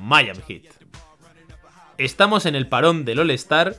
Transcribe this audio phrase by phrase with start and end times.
[0.00, 0.62] Miami Heat.
[1.98, 3.76] Estamos en el parón del All-Star,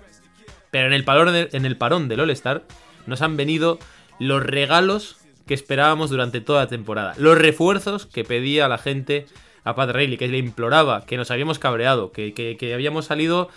[0.72, 2.64] pero en el parón, del All-Star
[3.06, 3.80] nos han venido
[4.20, 7.14] los regalos que esperábamos durante toda la temporada.
[7.18, 9.28] Los refuerzos que pedía la gente
[9.64, 13.50] a Pat Riley, que le imploraba, que nos habíamos cabreado, que, que- habíamos salido,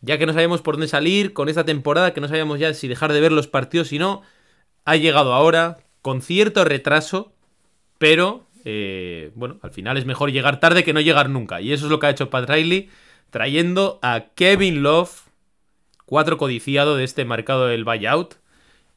[0.00, 2.86] ya que no sabíamos por dónde salir con esta temporada, que no sabíamos ya si
[2.88, 4.22] dejar de ver los partidos y no.
[4.84, 7.32] Ha llegado ahora, con cierto retraso,
[7.98, 11.60] pero eh, bueno, al final es mejor llegar tarde que no llegar nunca.
[11.60, 12.88] Y eso es lo que ha hecho Pat Riley,
[13.30, 15.28] trayendo a Kevin Love,
[16.06, 18.34] cuatro codiciado de este mercado del buyout,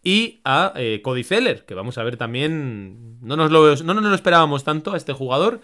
[0.03, 3.19] y a eh, Cody Zeller, que vamos a ver también.
[3.21, 5.61] No nos, lo, no lo esperábamos tanto a este jugador.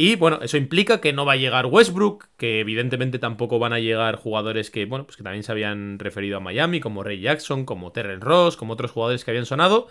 [0.00, 3.80] Y bueno, eso implica que no va a llegar Westbrook, que evidentemente tampoco van a
[3.80, 7.64] llegar jugadores que, bueno, pues que también se habían referido a Miami, como Ray Jackson,
[7.64, 9.88] como Terren Ross, como otros jugadores que habían sonado.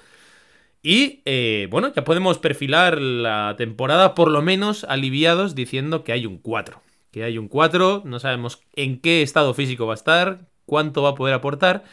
[0.89, 6.25] Y eh, bueno, ya podemos perfilar la temporada por lo menos aliviados diciendo que hay
[6.25, 6.81] un 4.
[7.11, 11.09] Que hay un 4, no sabemos en qué estado físico va a estar, cuánto va
[11.09, 11.83] a poder aportar,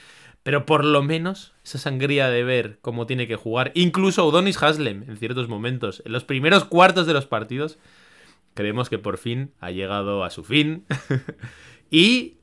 [0.45, 5.03] pero por lo menos esa sangría de ver cómo tiene que jugar, incluso Udonis Haslem
[5.08, 7.81] en ciertos momentos, en los primeros cuartos de los partidos,
[8.55, 10.86] creemos que por fin ha llegado a su fin.
[11.91, 12.34] y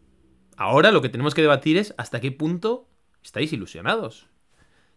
[0.58, 2.90] ahora lo que tenemos que debatir es hasta qué punto
[3.24, 4.28] estáis ilusionados.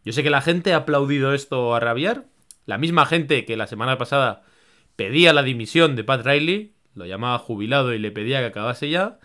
[0.04, 2.26] Yo sé que la gente ha aplaudido esto a rabiar.
[2.66, 4.42] La misma gente que la semana pasada
[4.96, 9.18] pedía la dimisión de Pat Riley, lo llamaba jubilado y le pedía que acabase ya.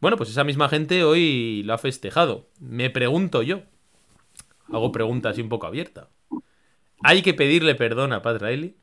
[0.00, 2.48] Bueno, pues esa misma gente hoy lo ha festejado.
[2.60, 3.62] Me pregunto yo.
[4.72, 6.08] Hago preguntas así un poco abierta.
[7.02, 8.76] ¿Hay que pedirle perdón a Pat Riley?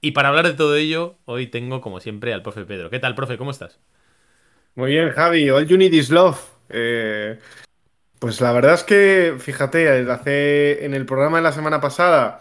[0.00, 2.88] Y para hablar de todo ello, hoy tengo como siempre al profe Pedro.
[2.90, 3.36] ¿Qué tal, profe?
[3.36, 3.78] ¿Cómo estás?
[4.74, 5.50] Muy bien, Javi.
[5.50, 6.38] All you need is love.
[6.70, 7.38] Eh,
[8.20, 12.40] pues la verdad es que, fíjate, hace, en el programa de la semana pasada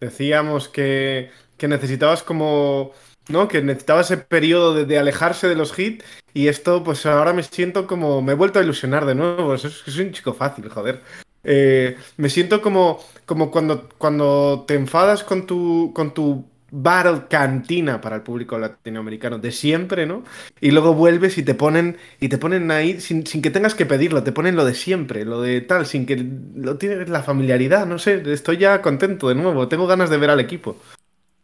[0.00, 2.92] decíamos que, que necesitabas como,
[3.28, 3.46] ¿no?
[3.46, 7.86] Que necesitaba ese periodo de, alejarse de los hits y esto, pues ahora me siento
[7.86, 9.54] como, me he vuelto a ilusionar de nuevo.
[9.54, 11.02] Es, es un chico fácil, joder.
[11.44, 18.00] Eh, me siento como, como cuando, cuando te enfadas con tu, con tu battle cantina
[18.00, 20.24] para el público latinoamericano de siempre, ¿no?
[20.60, 23.86] Y luego vuelves y te ponen y te ponen ahí sin, sin que tengas que
[23.86, 27.86] pedirlo, te ponen lo de siempre, lo de tal, sin que lo tienes la familiaridad,
[27.86, 30.76] no sé, estoy ya contento de nuevo, tengo ganas de ver al equipo.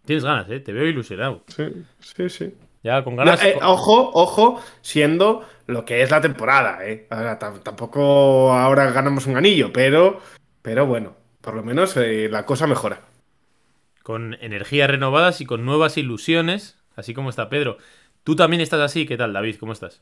[0.05, 0.61] Tienes ganas, ¿eh?
[0.61, 1.43] Te veo ilusionado.
[1.49, 1.65] Sí,
[2.01, 2.55] sí, sí.
[2.85, 3.43] Ya con No, ganas.
[3.45, 7.09] eh, ojo, ojo, siendo lo que es la temporada, ¿eh?
[7.11, 10.21] Ahora, tam- tampoco ahora ganamos un anillo, pero,
[10.63, 13.01] pero bueno, por lo menos eh, la cosa mejora.
[14.07, 17.79] Con energías renovadas y con nuevas ilusiones, así como está Pedro.
[18.23, 19.57] Tú también estás así, ¿qué tal, David?
[19.59, 20.01] ¿Cómo estás?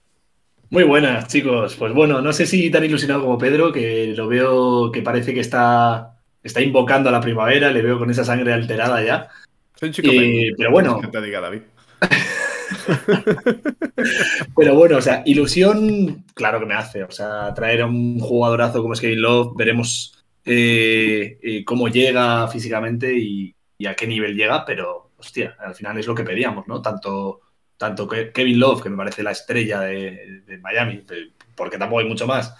[0.68, 1.74] Muy buenas, chicos.
[1.76, 5.40] Pues bueno, no sé si tan ilusionado como Pedro, que lo veo que parece que
[5.40, 9.30] está, está invocando a la primavera, le veo con esa sangre alterada ya.
[9.74, 11.00] Soy un chico feliz, pero bueno.
[11.00, 11.62] que te diga, David.
[14.54, 17.04] Pero bueno, o sea, ilusión, claro que me hace.
[17.04, 22.46] O sea, traer a un jugadorazo como es Kevin Love, veremos eh, eh, cómo llega
[22.48, 26.66] físicamente y, y a qué nivel llega, pero hostia, al final es lo que pedíamos,
[26.68, 26.80] ¿no?
[26.82, 27.40] Tanto,
[27.76, 32.00] tanto que Kevin Love, que me parece la estrella de, de Miami, de- porque tampoco
[32.00, 32.54] hay mucho más.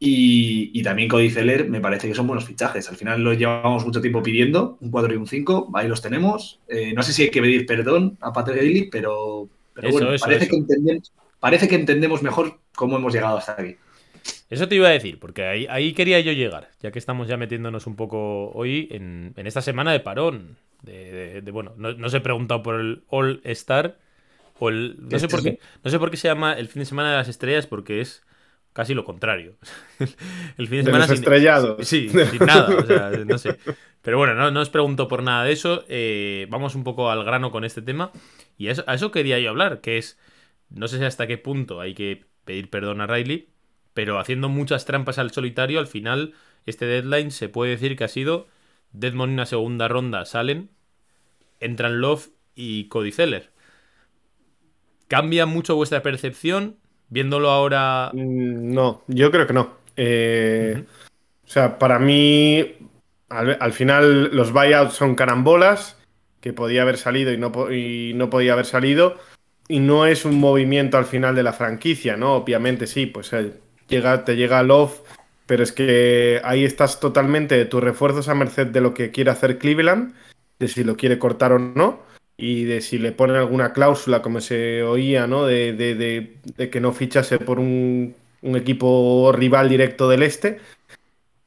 [0.00, 2.88] Y, y también Cody Zeller me parece que son buenos fichajes.
[2.88, 6.60] Al final lo llevamos mucho tiempo pidiendo, un 4 y un 5, ahí los tenemos.
[6.68, 10.12] Eh, no sé si hay que pedir perdón a Patrick Daly, pero, pero Eso, bueno,
[10.14, 10.50] eso, parece, eso.
[10.52, 13.76] Que entendemos, parece que entendemos mejor cómo hemos llegado hasta aquí.
[14.50, 17.36] Eso te iba a decir, porque ahí, ahí quería yo llegar, ya que estamos ya
[17.36, 20.56] metiéndonos un poco hoy en, en esta semana de parón.
[20.82, 23.98] De, de- de- bueno, no, no os he preguntado por el All Star.
[24.58, 25.50] O el, no, sé Este por sí.
[25.52, 28.00] qué, no sé por qué se llama el fin de semana de las estrellas, porque
[28.00, 28.22] es
[28.72, 29.56] casi lo contrario.
[30.58, 31.86] el fin de De semana los sin- estrellados.
[31.86, 33.56] Sí, sin nada, o sea, no sé.
[34.02, 35.84] Pero bueno, no, no os pregunto por nada de eso.
[35.88, 38.12] eh, vamos un poco al grano con este tema.
[38.56, 40.18] Y a eso, a eso quería yo hablar, que es,
[40.70, 43.48] no sé si hasta qué punto hay que pedir perdón a Riley,
[43.98, 46.32] pero haciendo muchas trampas al solitario, al final
[46.66, 48.46] este deadline se puede decir que ha sido
[48.92, 50.70] Deadmon en una segunda ronda salen,
[51.60, 53.50] entran Love y Cody Zeller.
[55.08, 56.76] ¿Cambia mucho vuestra percepción
[57.08, 58.10] viéndolo ahora?
[58.12, 59.78] Mm, No, yo creo que no.
[59.96, 60.84] Eh,
[61.46, 62.76] O sea, para mí,
[63.28, 65.98] al, al final los buyouts son carambolas,
[66.40, 69.18] que podía haber salido y no, y no podía haber salido.
[69.68, 72.34] y no es un movimiento al final de la franquicia, ¿no?
[72.36, 73.52] Obviamente sí, pues eh,
[73.88, 75.00] te llega Love,
[75.46, 79.30] pero es que ahí estás totalmente de tus refuerzos a merced de lo que quiere
[79.30, 80.14] hacer Cleveland,
[80.58, 82.00] de si lo quiere cortar o no,
[82.36, 85.46] y de si le ponen alguna cláusula, como se oía, ¿no?
[85.46, 85.94] De, de-
[86.56, 90.58] de- que no fichase por un, un equipo rival directo del este.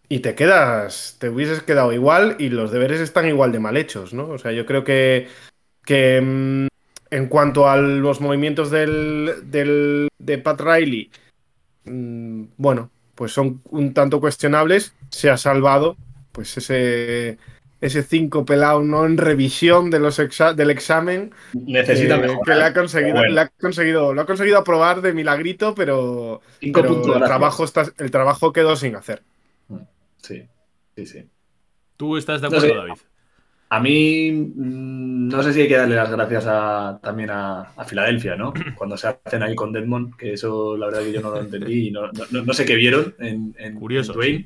[0.09, 4.13] Y te quedas, te hubieses quedado igual y los deberes están igual de mal hechos,
[4.13, 4.27] ¿no?
[4.27, 5.27] O sea, yo creo que,
[5.85, 6.67] que mm,
[7.11, 11.11] en cuanto a los movimientos del, del- de Pat Riley,
[11.85, 14.93] mm, bueno, pues son un tanto cuestionables.
[15.09, 15.97] Se ha salvado,
[16.31, 17.37] pues ese
[17.81, 22.43] ese 5 pelado no en revisión de los exa- del examen Necesita que, mejorar.
[22.45, 23.33] que le ha conseguido, Bueno.
[23.33, 27.63] le ha conseguido, lo ha conseguido aprobar de milagrito, pero, Cinco pero puntos, el trabajo
[27.63, 29.23] está, el trabajo quedó sin hacer.
[30.21, 30.47] Sí,
[30.95, 31.29] sí, sí.
[31.97, 32.79] ¿Tú estás de No acuerdo, sé.
[32.87, 33.01] David?
[33.73, 37.85] A mí mm, no sé si hay que darle las gracias a- también a, a
[37.85, 38.53] Filadelfia, ¿no?
[38.75, 41.87] Cuando se hacen ahí con Deadmond, que eso la verdad que yo no lo entendí
[41.87, 44.45] y no, no- sé qué vieron en, en, Curioso, en Dwayne.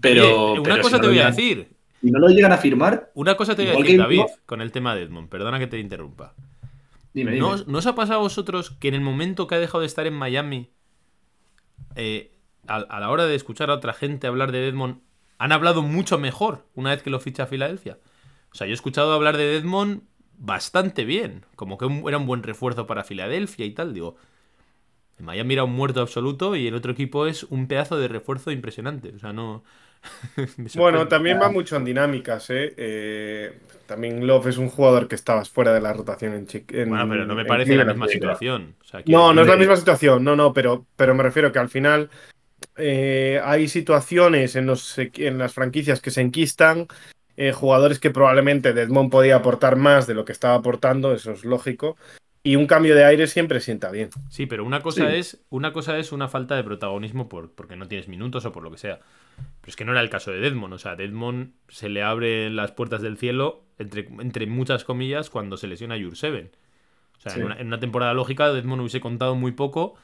[0.00, 1.68] Pero, Oye, una pero cosa si te voy a decir.
[2.00, 4.60] Si no lo llegan a firmar, Una cosa te voy a decir, David, no- con
[4.60, 5.28] el tema de Edmond.
[5.28, 6.34] Perdona que te interrumpa.
[7.14, 7.40] dime, dime.
[7.40, 9.80] ¿No, os- ¿no os ha pasado a vosotros que en el momento que ha dejado
[9.80, 10.70] de estar en Miami,
[11.96, 12.32] eh,
[12.66, 14.98] a, a la hora de escuchar a otra gente hablar de Edmond,
[15.38, 17.98] han hablado mucho mejor una vez que lo ficha a Filadelfia?
[18.54, 20.02] O sea, yo he escuchado hablar de Edmond
[20.38, 23.94] bastante bien, como que era un buen refuerzo para Filadelfia y tal.
[23.94, 24.16] Digo,
[25.18, 28.50] en Miami era un muerto absoluto y el otro equipo es un pedazo de refuerzo
[28.50, 29.12] impresionante.
[29.14, 29.62] O sea, no.
[30.74, 32.74] Bueno, también va mucho en dinámicas, ¿eh?
[32.76, 36.90] Eh, También Love es un jugador que estabas fuera de la rotación en Chi- en-
[36.90, 38.74] Bueno, pero no me parece la misma situación.
[38.80, 41.52] O sea, quiero No, no es la misma situación, no, no, pero, pero me refiero
[41.52, 42.10] que al final
[42.76, 46.86] eh, hay situaciones en, los, en las franquicias que se enquistan,
[47.36, 51.44] eh, jugadores que probablemente Desmond podía aportar más de lo que estaba aportando, eso es
[51.44, 51.96] lógico,
[52.42, 54.10] y un cambio de aire siempre sienta bien.
[54.28, 55.16] Sí, pero una cosa Sí.
[55.16, 58.62] es una cosa es una falta de protagonismo por, porque no tienes minutos o por
[58.62, 59.00] lo que sea.
[59.60, 60.74] Pero es que no era el caso de Deadmond.
[60.74, 65.56] O sea, Deadmond se le abren las puertas del cielo, entre, entre muchas comillas, cuando
[65.56, 66.50] se lesiona a Jurseven.
[67.16, 67.40] O sea, Sí.
[67.40, 69.94] en, una, en una temporada lógica, Deadmond hubiese contado muy poco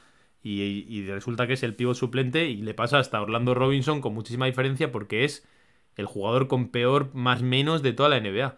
[0.43, 4.15] y, y resulta que es el pívot suplente y le pasa hasta Orlando Robinson con
[4.15, 5.47] muchísima diferencia porque es
[5.95, 8.57] el jugador con peor más menos de toda la NBA.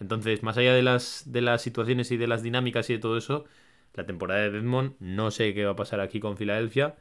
[0.00, 3.16] Entonces, más allá de las, de las situaciones y de las dinámicas y de todo
[3.18, 3.44] eso,
[3.94, 6.96] la temporada de Deadmond, no sé qué va a pasar aquí con Filadelfia,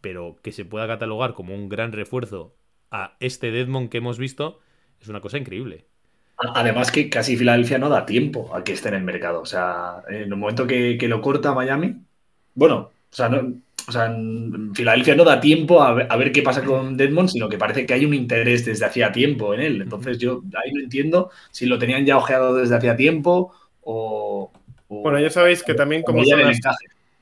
[0.00, 2.54] pero que se pueda catalogar como un gran refuerzo
[2.90, 4.60] a este Deadmond que hemos visto,
[5.00, 5.86] es una cosa increíble.
[6.36, 9.40] Además que casi Filadelfia no da tiempo a que esté en el mercado.
[9.40, 12.04] O sea, en el momento que, que lo corta Miami,
[12.54, 13.54] bueno, o sea, no,
[13.86, 17.28] o sea, en Filadelfia no da tiempo a ver, a ver qué pasa con Deadmond,
[17.28, 19.82] sino que parece que hay un interés desde hacía tiempo en él.
[19.82, 23.52] Entonces yo ahí no entiendo si lo tenían ya ojeado desde hacía tiempo
[23.82, 24.50] o...
[24.88, 26.58] o- Bueno, ya sabéis que también son las,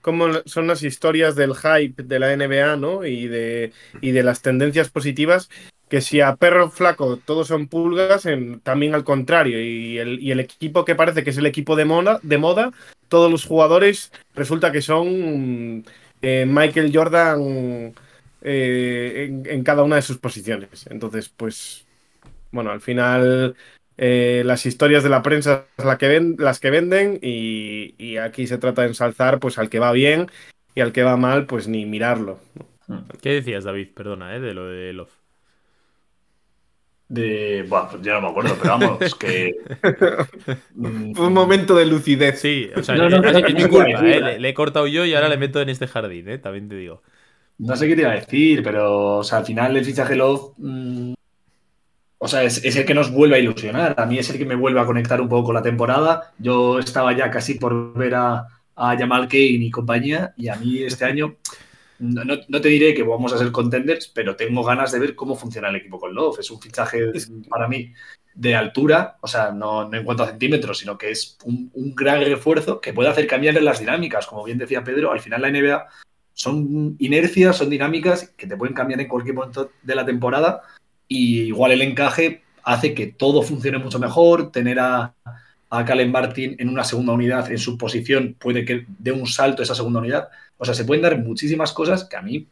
[0.00, 3.04] como son las historias del hype de la NBA, ¿no?
[3.04, 5.48] Y de, y de las tendencias positivas,
[5.88, 9.60] que si a perro flaco todos son pulgas, en- también al contrario.
[9.62, 12.72] Y el, y el equipo que parece que es el equipo de moda, de moda
[13.12, 15.84] todos los jugadores resulta que son
[16.22, 17.92] eh, Michael Jordan
[18.40, 20.86] eh, en, cada una de sus posiciones.
[20.88, 21.84] Entonces, pues,
[22.52, 23.54] bueno, al final
[23.98, 28.80] eh, las historias de la prensa la que las que venden y, aquí se trata
[28.80, 30.28] de ensalzar pues al que va bien
[30.74, 32.40] y al que va mal pues ni mirarlo.
[33.20, 33.88] ¿Qué decías, David?
[33.94, 34.30] Perdona.
[34.38, 35.21] De lo de Love.
[37.12, 39.52] De, bueno, pues ya no me acuerdo, pero vamos, que...
[40.74, 42.40] mm, Fue un momento de lucidez.
[42.40, 44.08] Sí, o sea, No, no, es, no, es no mi te iba a culpa, decir,
[44.10, 44.20] ¿eh?
[44.20, 46.38] Le, le he cortado yo y ahora le meto en este jardín, ¿eh?
[46.38, 47.02] También te digo.
[47.58, 50.52] No sé qué te iba a decir, pero o sea, al final el fichaje Love,
[50.58, 51.14] mm,
[52.18, 53.94] o sea, es, es el que nos vuelve a ilusionar.
[53.98, 56.32] A mí es el que me vuelve a conectar un poco con la temporada.
[56.38, 60.82] Yo estaba ya casi por ver a, a Jamal Kane y compañía, y a mí
[60.82, 61.36] este año
[62.02, 65.14] no, no- no te diré que vamos a ser contenders, pero tengo ganas de ver
[65.14, 66.40] cómo funciona el equipo con Love.
[66.40, 67.12] Es un fichaje
[67.48, 67.92] para mí
[68.34, 71.94] de altura, o sea, no, no en cuanto a centímetros, sino que es un, un
[71.94, 74.26] gran refuerzo que puede hacer cambiar las dinámicas.
[74.26, 75.86] Como bien decía Pedro, al final la NBA
[76.32, 80.62] son inercias, son dinámicas que te pueden cambiar en cualquier momento de la temporada
[81.06, 85.14] y igual el encaje hace que todo funcione mucho mejor, tener a,
[85.72, 89.62] a Calen Martin en una segunda unidad en su posición puede que dé un salto
[89.62, 90.28] esa segunda unidad.
[90.58, 92.46] O sea, se pueden dar muchísimas cosas que a mí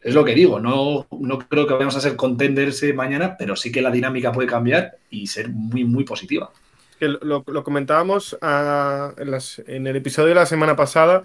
[0.00, 3.56] es lo que digo, no, no creo que vayamos a ser contenders eh, mañana, pero
[3.56, 6.50] sí que la dinámica puede cambiar y ser muy, muy positiva.
[6.98, 9.34] Que lo, comentábamos ah, en,
[9.66, 11.24] en el episodio de la semana pasada.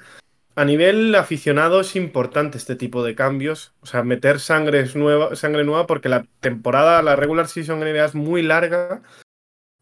[0.57, 3.71] A nivel aficionado es importante este tipo de cambios.
[3.79, 8.15] O sea, meter sangre nueva, sangre nueva porque la temporada, la regular season NBA es
[8.15, 9.01] muy larga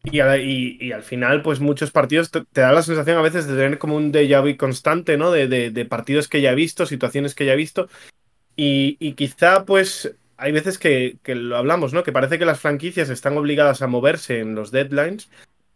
[0.04, 0.20] Y,
[0.92, 4.12] al final, pues muchos partidos te, da la sensación a veces de tener como un
[4.12, 5.30] déjà vu constante, ¿no?
[5.30, 7.88] De, partidos que ya he visto, situaciones que ya he visto.
[8.54, 12.02] Y, quizá, pues, hay veces que, que, lo hablamos, ¿no?
[12.02, 15.30] Que parece que las franquicias están obligadas a moverse en los deadlines,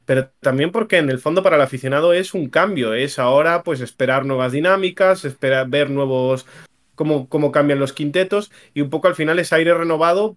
[0.05, 3.81] pero también porque en el fondo para el aficionado es un cambio, es ahora pues
[3.81, 6.47] esperar nuevas dinámicas, esperar ver nuevos,
[6.95, 10.37] cómo, cómo cambian los quintetos y un poco al final es aire renovado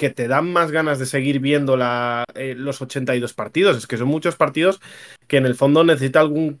[0.00, 3.76] que te dan más ganas de seguir viendo la, eh, los 82 partidos.
[3.76, 4.80] Es que son muchos partidos
[5.28, 6.58] que en el fondo necesita algún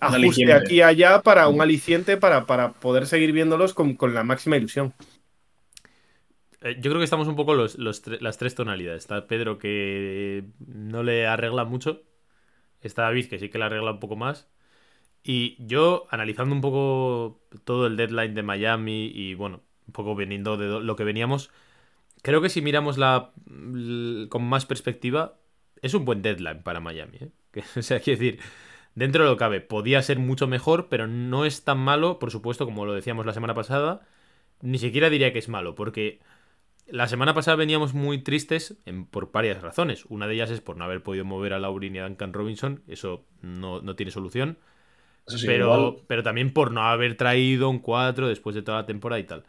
[0.00, 4.56] ajuste aquí y allá para un aliciente para, para poder seguir viéndolos con, la máxima
[4.56, 4.94] ilusión.
[6.60, 9.04] Eh, yo creo que estamos un poco los, las tres tonalidades.
[9.04, 12.02] Está Pedro que no le arregla mucho.
[12.80, 14.48] Está David que sí que le arregla un poco más.
[15.22, 20.56] Y yo, analizando un poco todo el deadline de Miami y bueno, un poco veniendo
[20.56, 21.52] de lo que veníamos,
[22.26, 23.30] creo que si miramos la
[24.28, 25.38] con más perspectiva,
[25.80, 27.18] es un buen deadline para Miami.
[27.20, 27.30] ¿eh?
[27.76, 28.40] o sea, quiero decir,
[28.96, 32.32] dentro de lo que cabe, podía ser mucho mejor, pero no es tan malo, por
[32.32, 34.08] supuesto, como lo decíamos la semana pasada.
[34.60, 36.18] Ni siquiera diría que es malo, porque
[36.88, 38.76] la semana pasada veníamos muy tristes
[39.12, 40.04] por varias razones.
[40.06, 42.82] Una de ellas es por no haber podido mover a Laurin y a Duncan Robinson,
[42.88, 44.58] eso no, tiene solución.
[45.46, 49.24] pero, pero también por no haber traído un 4 después de toda la temporada y
[49.24, 49.44] tal.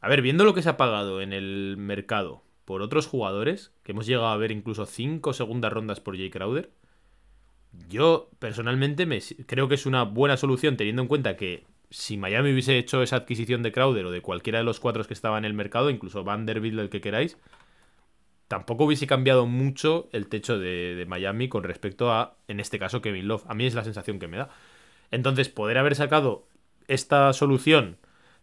[0.00, 3.92] A ver, viendo lo que se ha pagado en el mercado por otros jugadores, que
[3.92, 6.70] hemos llegado a ver incluso 5 segundas rondas por Jay Crowder,
[7.88, 12.52] yo personalmente me, creo que es una buena solución teniendo en cuenta que si Miami
[12.52, 15.50] hubiese hecho esa adquisición de Crowder o de cualquiera de los cuatro que estaban en
[15.50, 17.38] el mercado, incluso Vanderbilt, el que queráis,
[18.48, 23.02] tampoco hubiese cambiado mucho el techo de, de, Miami con respecto a, en este caso,
[23.02, 23.44] Kevin Love.
[23.48, 24.50] A mí es la sensación que me da.
[25.10, 26.48] Entonces, poder haber sacado
[26.88, 27.98] esta solución,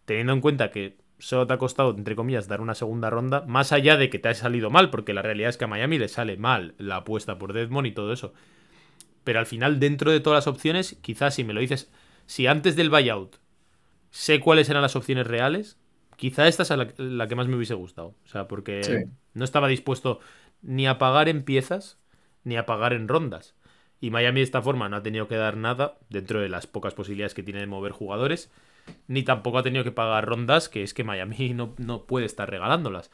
[0.06, 3.72] teniendo en cuenta que solo te ha costado, entre comillas, dar una segunda ronda, más
[3.72, 6.08] allá de que te haya salido mal, porque la realidad es que a Miami le
[6.08, 8.34] sale mal la apuesta por Deadmond y todo eso.
[9.22, 11.90] Pero al final, dentro de todas las opciones, quizás si me lo dices,
[12.26, 13.36] si antes del buyout
[14.10, 15.78] sé cuáles eran las opciones reales,
[16.16, 18.14] quizá esta es la, que más me hubiese gustado.
[18.24, 20.20] O sea, porque no estaba dispuesto
[20.62, 21.98] ni a pagar en piezas,
[22.44, 23.54] ni a pagar en rondas.
[24.00, 26.94] Y Miami de esta forma no ha tenido que dar nada dentro de las pocas
[26.94, 28.50] posibilidades que tiene de mover jugadores
[29.06, 32.48] ni tampoco ha tenido que pagar rondas, que es que Miami no, no puede estar
[32.50, 33.10] regalándolas.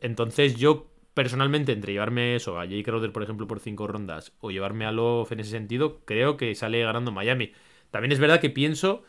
[0.00, 4.50] Entonces yo personalmente, entre llevarme eso, a Jay Crowder, por ejemplo, por cinco rondas, o
[4.50, 7.52] llevarme a Love en ese sentido, creo que sale ganando Miami.
[7.90, 9.02] También es verdad que pienso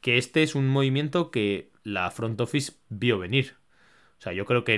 [0.00, 3.54] que este es un movimiento que la front office vio venir.
[4.18, 4.74] O sea, yo creo que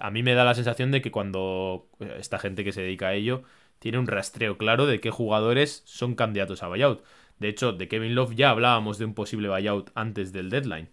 [0.00, 1.86] a mí me da la sensación de que cuando
[2.18, 3.42] esta gente que se dedica a ello
[3.78, 7.02] tiene un rastreo claro de qué jugadores son candidatos a buyout.
[7.42, 10.88] De hecho, de Kevin Love ya hablábamos de un posible buyout antes del deadline.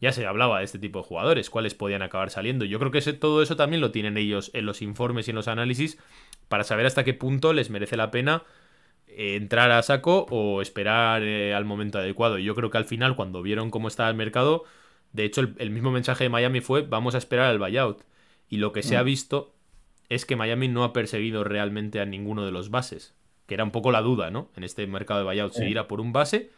[0.00, 2.64] Ya se hablaba de este tipo de jugadores, cuáles podían acabar saliendo.
[2.64, 5.46] Yo creo que todo eso también lo tienen ellos en los informes y en los
[5.46, 5.96] análisis
[6.48, 8.42] para saber hasta qué punto les merece la pena
[9.06, 12.38] eh, entrar a saco o esperar eh, al momento adecuado.
[12.38, 14.64] Yo creo que al final, cuando vieron cómo estaba el mercado,
[15.12, 18.02] de hecho, el, mismo mensaje de Miami fue: vamos a esperar al buyout.
[18.48, 19.06] Y lo que se ha mm.
[19.06, 19.54] visto
[20.08, 23.14] es que Miami no ha perseguido realmente a ninguno de los bases
[23.46, 24.50] que era un poco la duda, ¿no?
[24.56, 26.50] En este mercado de buyout, si irá por un base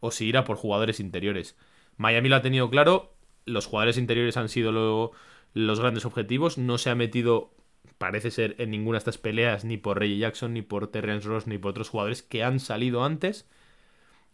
[0.00, 1.56] o si irá por jugadores interiores.
[1.96, 5.12] Miami lo ha tenido claro, los jugadores interiores han sido
[5.54, 7.54] los grandes objetivos, no se ha metido,
[7.98, 11.46] parece ser, en ninguna de estas peleas ni por Reggie Jackson, ni por Terrence Ross,
[11.46, 13.48] ni por otros jugadores que han salido antes.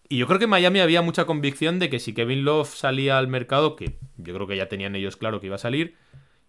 [0.08, 3.18] Y yo creo que en Miami había mucha convicción de que si Kevin Love salía
[3.18, 5.96] al mercado, que yo creo que ya tenían ellos claro que iba a salir,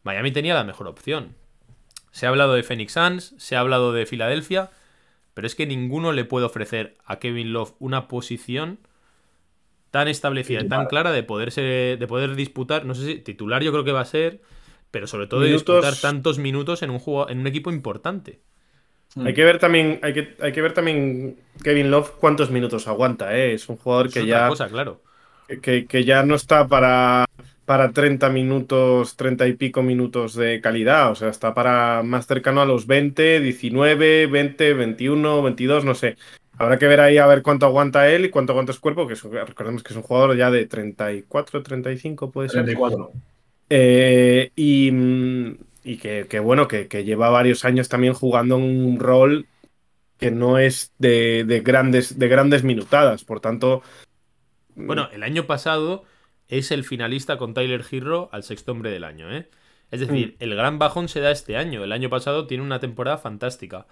[0.04, 1.36] Miami tenía la mejor opción.
[2.12, 4.72] Se ha hablado de Phoenix Suns, se ha hablado de Filadelfia,
[5.34, 8.80] pero es que ninguno le puede ofrecer a Kevin Love una posición
[9.92, 13.84] tan establecida, tan clara de poderse, de poder disputar, no sé si titular yo creo
[13.84, 14.42] que va a ser,
[14.92, 18.40] pero sobre todo de disputar tantos minutos en un juego, en un equipo importante.
[19.16, 19.28] Mm.
[19.28, 23.36] Hay que ver también, hay que, hay que ver también Kevin Love cuántos minutos aguanta,
[23.36, 23.54] ¿eh?
[23.54, 24.48] Es un jugador que ya.
[24.48, 25.02] Cosa, claro.
[25.62, 27.26] Que, que, ya no está para
[27.70, 31.12] para 30 minutos, 30 y pico minutos de calidad.
[31.12, 36.18] O sea, está para más cercano a los 20, 19, 20, 21, 22, no sé.
[36.58, 39.14] Habrá que ver ahí a ver cuánto aguanta él y cuánto aguanta su cuerpo, que
[39.14, 42.64] recordemos que es un jugador ya de 34, 35, puede ser.
[42.64, 43.12] 34.
[43.70, 44.92] Eh, y,
[45.84, 49.46] y que, bueno, que, lleva varios años también jugando un rol
[50.18, 53.24] que no es de, de, grandes, de grandes minutadas.
[53.24, 53.84] Por tanto.
[54.74, 56.04] Bueno, el año pasado
[56.50, 59.50] es el finalista con Tyler Hero al sexto hombre del año, ¿eh?
[59.92, 60.44] Es decir, mm.
[60.44, 61.84] el gran bajón se da este año.
[61.84, 63.88] El año pasado tiene una temporada fantástica.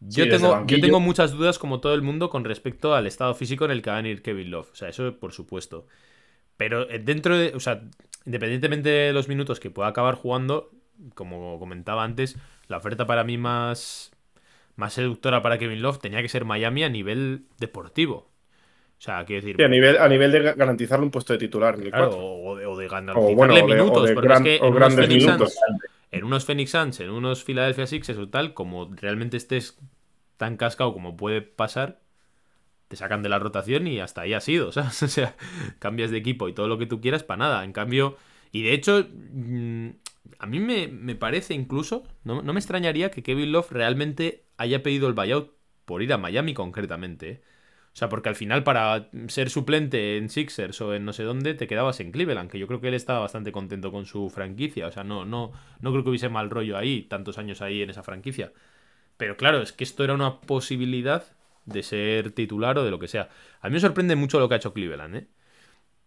[0.00, 3.64] Yo, tengo, yo tengo muchas dudas, como todo el mundo, con respecto al estado físico
[3.64, 4.70] en el que va a venir Kevin Love.
[4.72, 5.86] O sea, eso por supuesto.
[6.56, 7.54] Pero eh, dentro de.
[7.54, 7.82] O sea,
[8.26, 10.70] independientemente de los minutos que pueda acabar jugando,
[11.14, 12.36] como comentaba antes,
[12.68, 14.10] la oferta para mí más,
[14.76, 18.31] más seductora para Kevin Love tenía que ser Miami a nivel deportivo.
[19.02, 19.56] O sea, quiero decir.
[19.56, 22.54] Sí, a, nivel, a nivel de garantizarle un puesto de titular en el claro, o,
[22.56, 23.98] de, o de ganar O bueno, minutos.
[23.98, 25.54] o de porque gran- es que o en unos grandes Phoenix minutos.
[25.54, 25.80] Suns-
[26.12, 29.76] en unos Phoenix Suns, en unos Philadelphia Sixers o tal, como realmente estés
[30.36, 32.00] tan cascado como puede pasar,
[32.88, 35.02] te sacan de la rotación y hasta ahí ha sido, ¿sabes?
[35.02, 35.36] O sea,
[35.80, 37.64] cambias de equipo y todo lo que tú quieras para nada.
[37.64, 38.16] En cambio,
[38.52, 39.88] y de hecho, mm,
[40.38, 44.82] a mí me, me parece incluso, no, no me extrañaría que Kevin Love realmente haya
[44.82, 45.52] pedido el buyout
[45.84, 47.30] por ir a Miami concretamente.
[47.30, 47.42] ¿eh?
[47.94, 51.52] O sea, porque al final para ser suplente en Sixers o en no sé dónde,
[51.54, 54.86] te quedabas en Cleveland, que yo creo que él estaba bastante contento con su franquicia.
[54.86, 57.90] O sea, no, no, no creo que hubiese mal rollo ahí, tantos años ahí en
[57.90, 58.52] esa franquicia.
[59.16, 61.24] Pero claro, es que esto era una posibilidad
[61.66, 63.30] de ser titular o de lo que sea.
[63.60, 65.28] A mí me sorprende mucho lo que ha hecho Cleveland, ¿eh?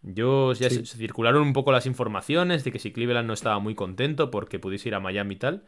[0.02, 0.76] Yo ya Sí.
[0.76, 4.30] se, se circularon un poco las informaciones de que si Cleveland no estaba muy contento
[4.32, 5.64] porque pudiese ir a Miami y tal.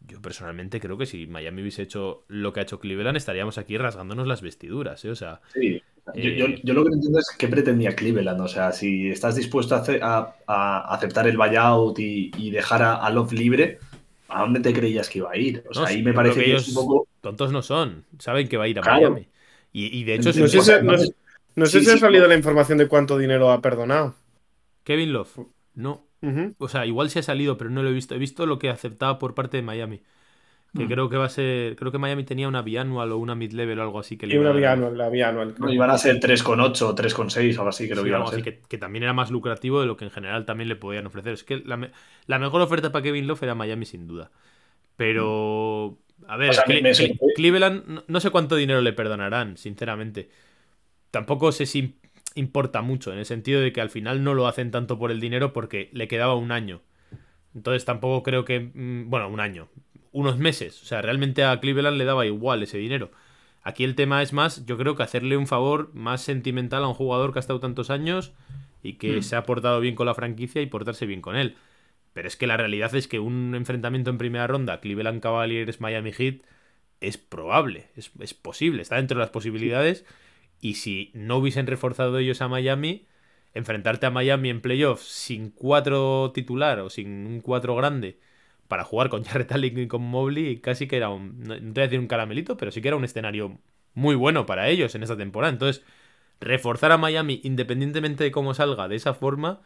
[0.00, 3.76] Yo personalmente creo que si Miami hubiese hecho lo que ha hecho Cleveland, estaríamos aquí
[3.76, 5.10] rasgándonos las vestiduras, ¿eh?
[5.10, 5.82] O sea, Sí.
[6.14, 8.40] Yo, Eh, yo- yo lo que no entiendo es qué pretendía Cleveland.
[8.40, 12.82] O sea, si estás dispuesto a, hacer- a- a aceptar el buyout y, y dejar
[12.82, 13.78] a, a Love libre,
[14.28, 15.62] ¿a dónde te creías que iba a ir?
[15.68, 17.06] O sea, No, ahí me parece que que, ellos es un poco.
[17.20, 18.06] tontos no son.
[18.18, 19.10] Saben que va a ir a Claro.
[19.10, 19.28] Miami.
[19.70, 22.26] Y, y de hecho, No sé, sea, si, no no- sé- sí, si ha salido
[22.26, 24.14] la información de cuánto dinero ha perdonado.
[24.84, 25.40] Kevin Love,
[25.74, 26.07] no.
[26.58, 28.14] O sea, igual se ha salido, pero no lo he visto.
[28.14, 30.02] He visto lo que aceptaba por parte de Miami.
[30.76, 30.88] Que Mm.
[30.88, 31.76] creo que va a ser.
[31.76, 34.50] Creo que Miami tenía una bianual o una mid-level o algo así que le una
[34.50, 35.54] iban a- bianual, la bianual.
[35.58, 38.26] No, iban a ser 3,8 o 3,6 o algo así, creo Sí, que iban a
[38.26, 38.42] ser.
[38.42, 41.32] que, que también era más lucrativo de lo que en general también le podían ofrecer.
[41.32, 41.90] Es que la, me-
[42.26, 44.30] la mejor oferta para Kevin Love era Miami, sin duda.
[44.96, 45.98] Pero.
[46.26, 47.34] A ver, O sea, Cle- me- me Cle- sorprende.
[47.34, 50.28] Cleveland, no, no sé cuánto dinero le perdonarán, sinceramente.
[51.10, 51.94] Tampoco sé si
[52.34, 55.20] importa mucho, en el sentido de que al final no lo hacen tanto por el
[55.20, 56.80] dinero porque le quedaba un año.
[57.54, 58.60] Entonces tampoco creo que.
[58.60, 59.68] mm, Bueno, un año.
[60.12, 60.82] Unos meses.
[60.82, 63.10] O sea, realmente a Cleveland le daba igual ese dinero.
[63.62, 66.94] Aquí el tema es más, yo creo que hacerle un favor más sentimental a un
[66.94, 68.32] jugador que ha estado tantos años
[68.82, 69.22] y que Mm.
[69.22, 71.56] se ha portado bien con la franquicia y portarse bien con él.
[72.14, 76.12] Pero es que la realidad es que un enfrentamiento en primera ronda, Cleveland Cavaliers Miami
[76.12, 76.36] Heat,
[77.00, 80.04] es probable, es, es posible, está dentro de las posibilidades.
[80.60, 83.06] Y si no hubiesen reforzado ellos a Miami,
[83.54, 88.18] enfrentarte a Miami en playoffs sin cuatro titular o sin un cuatro grande
[88.68, 91.80] para jugar con Jarrett Allen y con Mobley, casi que era un, no te voy
[91.82, 93.58] a decir un caramelito, pero sí que era un escenario
[93.94, 95.52] muy bueno para ellos en esta temporada.
[95.52, 95.84] Entonces,
[96.40, 99.62] reforzar a Miami, independientemente de cómo salga de esa forma,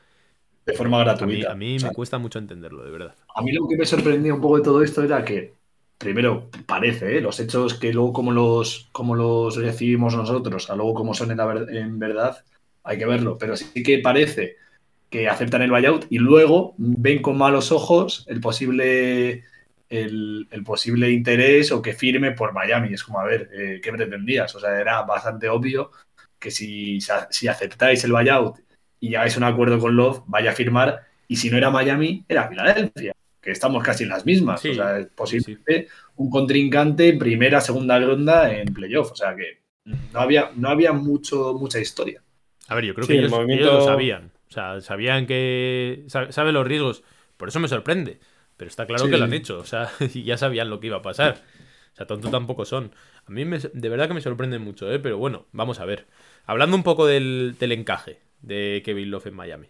[0.66, 1.46] De forma a mí, gratuita.
[1.46, 3.16] a mí O sea, me cuesta mucho entenderlo, de verdad.
[3.35, 5.55] A mí lo que me sorprendía un poco de todo esto era que,
[6.02, 7.20] primero, parece, ¿eh?
[7.20, 11.38] los hechos que luego como los, como los recibimos nosotros, a luego como son en,
[11.38, 12.44] la ver- en verdad,
[12.84, 14.56] hay que verlo, pero sí que parece
[15.10, 19.44] que aceptan el buyout y luego ven con malos ojos el posible,
[19.90, 22.94] el, posible interés o que firme por Miami.
[22.94, 24.54] Es como, a ver, eh, ¿qué pretendías?
[24.56, 25.90] O sea, era bastante obvio
[26.38, 26.98] que si,
[27.30, 28.58] si aceptáis el buyout
[29.00, 32.48] y llegáis un acuerdo con Love, vaya a firmar y si no era Miami, era
[32.48, 33.12] Filadelfia
[33.42, 34.61] que estamos casi en las mismas.
[34.61, 39.12] Sí, o sea, es posiblemente un contrincante en primera, segunda ronda en playoff.
[39.12, 42.22] O sea que no había, no había mucho, mucha historia.
[42.68, 44.33] A ver, yo creo Sí, que el ellos, movimiento- ellos lo sabían.
[44.48, 46.05] O sea, sabían que.
[46.09, 47.02] sa- Saben los riesgos.
[47.37, 48.20] Por eso me sorprende.
[48.57, 49.59] Pero está claro Sí, que lo han hecho.
[49.59, 51.42] O sea, y ya sabían lo que iba a pasar.
[51.92, 52.94] O sea, tonto tampoco son.
[53.26, 54.98] A mí me- de verdad que me sorprende mucho, ¿eh?
[54.98, 56.07] Pero bueno, vamos a ver.
[56.46, 59.68] Hablando un poco del, del encaje de Kevin Love en Miami.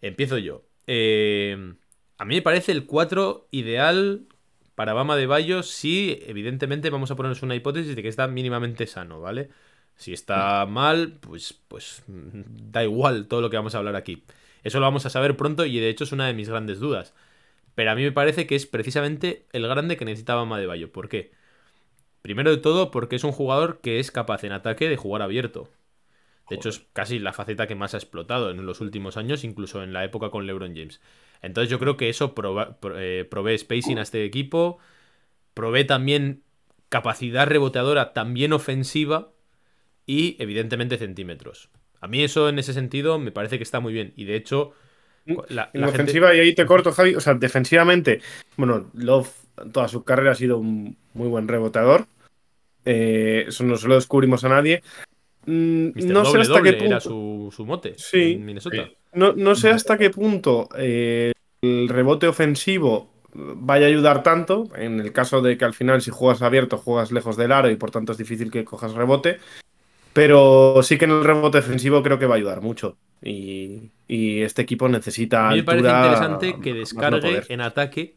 [0.00, 0.64] Empiezo yo.
[0.86, 1.74] Eh,
[2.18, 4.26] a mí me parece el 4 ideal
[4.74, 8.86] para Bama de Bayo si, evidentemente, vamos a ponernos una hipótesis de que está mínimamente
[8.86, 9.50] sano, ¿vale?
[9.96, 14.24] Si está mal, pues, pues mm, da igual todo lo que vamos a hablar aquí.
[14.62, 17.14] Eso lo vamos a saber pronto y de hecho es una de mis grandes dudas.
[17.74, 20.92] Pero a mí me parece que es precisamente el grande que necesita Bama de Bayo.
[20.92, 21.32] ¿Por qué?
[22.22, 25.70] Primero de todo porque es un jugador que es capaz en ataque de jugar abierto.
[26.50, 29.82] De hecho es casi la faceta que más ha explotado en los últimos años, incluso
[29.82, 31.00] en la época con LeBron James.
[31.42, 34.78] Entonces yo creo que eso proba- pro- eh, provee spacing a este equipo,
[35.54, 36.42] provee también
[36.88, 39.30] capacidad reboteadora, también ofensiva
[40.06, 41.68] y evidentemente centímetros.
[42.00, 44.12] A mí eso en ese sentido me parece que está muy bien.
[44.16, 44.72] Y de hecho,
[45.26, 47.14] la, En la gente- ofensiva, y ahí te corto, Javi.
[47.14, 48.22] O sea, defensivamente,
[48.56, 49.30] bueno, Love
[49.72, 52.06] toda su carrera ha sido un muy buen reboteador.
[52.84, 54.82] Eh, eso no se lo descubrimos a nadie.
[55.46, 56.92] Mm, no sé Doble hasta Doble qué punto.
[56.92, 58.84] era su, su mote Sí, en Minnesota.
[58.86, 58.96] sí.
[59.14, 64.64] No, no sé hasta qué punto eh, el rebote ofensivo vaya a ayudar tanto.
[64.76, 67.76] En el caso de que al final, si juegas abierto, juegas lejos del aro y
[67.76, 69.38] por tanto es difícil que cojas rebote.
[70.12, 72.96] Pero sí que en el rebote defensivo creo que va a ayudar mucho.
[73.22, 75.48] Y, y este equipo necesita.
[75.48, 78.16] A mí me parece interesante a que no descargue en ataque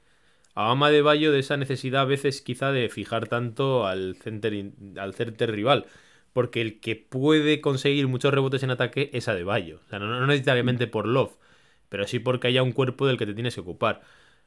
[0.53, 5.13] Ama de Bayo de esa necesidad a veces quizá de fijar tanto al center, al
[5.13, 5.86] center rival.
[6.34, 9.82] Porque el que puede conseguir muchos rebotes en ataque es a de Bayo.
[9.86, 11.36] O sea, no, no necesariamente por Love,
[11.89, 14.02] pero sí porque haya un cuerpo del que te tienes que ocupar.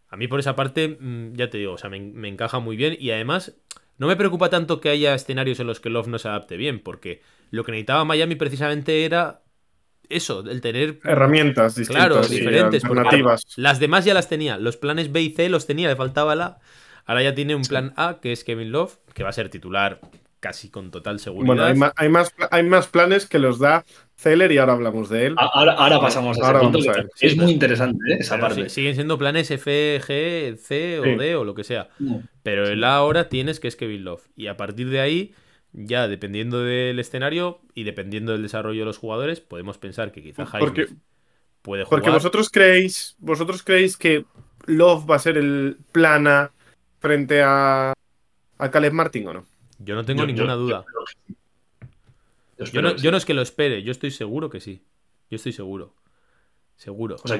[0.09, 2.77] A mí por esa parte, mm, ya te digo, o sea, me, me encaja muy
[2.77, 3.55] bien y además
[3.99, 6.81] no me preocupa tanto que haya escenarios en los que Love no se adapte bien,
[6.81, 9.43] porque lo que necesitaba Miami precisamente era
[10.09, 13.45] eso, el tener Herramientas distintas Claro, diferentes, alternativas.
[13.57, 14.59] las demás ya las tenía.
[14.59, 16.59] Los planes B y C los tenía, le faltaba la.
[17.07, 20.01] Ahora ya tiene un plan A, que es Kevin Love, que va a ser titular
[20.45, 21.47] casi con total seguridad.
[21.47, 23.87] Bueno, hay más, hay, más, hay más planes que los da
[24.19, 25.35] Zeller y ahora hablamos de él.
[25.39, 27.09] Ahora, ahora pasamos a ese Ahora punto, a ver.
[27.19, 28.17] Es Sí, muy interesante ¿eh?
[28.21, 28.65] esa parte.
[28.65, 31.15] sí- siguen siendo planes F, G, C o Sí.
[31.17, 31.89] D o lo que sea.
[32.43, 34.29] Pero el A ahora tienes que es Kevin Love.
[34.37, 35.35] Y a partir de ahí,
[35.73, 40.45] ya dependiendo del escenario y dependiendo del desarrollo de los jugadores, podemos pensar que quizá
[40.61, 40.99] Porque- Highsmith
[41.63, 42.01] puede jugar.
[42.03, 44.27] Porque vosotros creéis, vosotros creéis que
[44.67, 46.51] Love va a ser el plana
[47.01, 47.95] frente a,
[48.59, 49.45] a Caleb Martin o no?
[49.85, 50.85] Yo no tengo Yo- ninguna yo- duda.
[52.59, 52.77] yo que sí.
[52.79, 53.11] No, que yo sí.
[53.11, 54.83] no es que lo espere, yo estoy seguro que sí.
[55.31, 55.95] Yo estoy seguro.
[56.77, 57.17] Seguro.
[57.23, 57.39] O sea,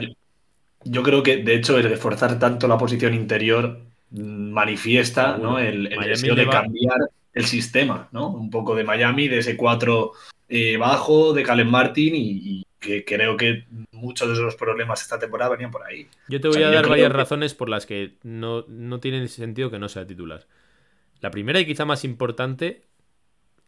[0.85, 3.81] yo, creo que, de hecho, el reforzar tanto la posición interior
[4.11, 5.51] mm, manifiesta Seguro.
[5.53, 5.59] ¿no?
[5.59, 6.99] el, el deseo de cambiar
[7.33, 8.29] el sistema, ¿no?
[8.31, 10.13] Un poco de Miami, de ese 4
[10.49, 12.21] eh, bajo, de Calen Martin, y,
[12.61, 16.07] y que creo que muchos de esos problemas esta temporada venían por ahí.
[16.29, 19.01] Yo te o voy sea, a dar varias que- razones por las que no, no
[19.01, 20.45] tiene sentido que no sea titular.
[21.25, 22.83] La primera y quizá más importante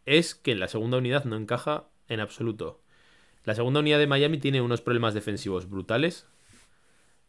[0.05, 2.83] es que la segunda unidad no encaja en absoluto.
[3.45, 6.27] La segunda unidad de Miami tiene unos problemas defensivos brutales,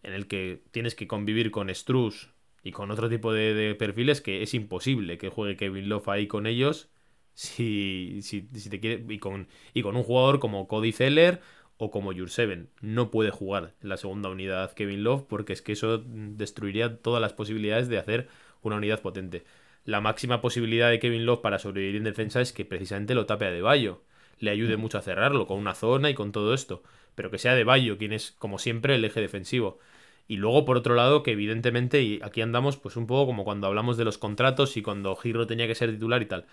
[0.02, 4.42] en el que tienes que convivir con Struz y con otro tipo de, perfiles que
[4.42, 6.90] es imposible que juegue Kevin Love ahí con ellos
[7.32, 11.40] si, si, si te quiere y con, y con un jugador como Cody Zeller
[11.78, 12.68] o como Jurseven.
[12.82, 17.22] No puede jugar en la segunda unidad Kevin Love porque es que eso destruiría todas
[17.22, 18.28] las posibilidades de hacer
[18.60, 19.46] una unidad potente.
[19.88, 23.46] La máxima posibilidad de Kevin Love para sobrevivir en defensa es que precisamente lo tape
[23.46, 24.02] a De Bayo.
[24.38, 26.82] Le ayude mucho a cerrarlo con una zona y con todo esto.
[27.14, 29.78] Pero que sea De Bayo quien es, como siempre, el eje defensivo.
[30.26, 33.66] Y luego, por otro lado, que evidentemente, y aquí andamos pues un poco como cuando
[33.66, 36.44] hablamos de los contratos y cuando Giro tenía que ser titular y tal.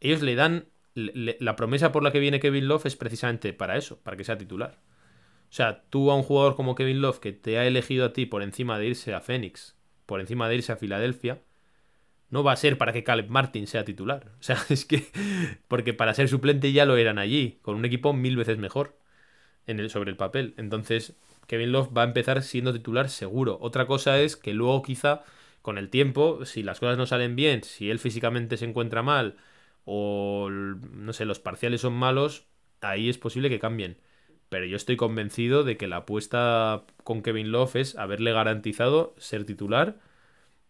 [0.00, 0.66] Ellos le dan.
[0.94, 4.24] le- la promesa por la que viene Kevin Love es precisamente para eso, para que
[4.24, 4.78] sea titular.
[5.50, 8.26] O sea, tú a un jugador como Kevin Love que te ha elegido a ti
[8.26, 11.40] por encima de irse a Phoenix, por encima de irse a Filadelfia,
[12.30, 14.32] no va a ser para que Caleb Martin sea titular.
[14.40, 15.06] O sea, es que.
[15.68, 18.96] Porque para ser suplente ya lo eran allí, con un equipo mil veces mejor
[19.66, 20.54] en el, sobre el papel.
[20.56, 21.16] Entonces,
[21.46, 23.58] Kevin Love va a empezar siendo titular seguro.
[23.60, 25.24] Otra cosa es que luego, quizá,
[25.62, 29.36] con el tiempo, si las cosas no salen bien, si él físicamente se encuentra mal,
[29.84, 32.46] o no sé, los parciales son malos,
[32.80, 33.98] ahí es posible que cambien.
[34.48, 39.44] Pero yo estoy convencido de que la apuesta con Kevin Love es haberle garantizado ser
[39.44, 39.98] titular.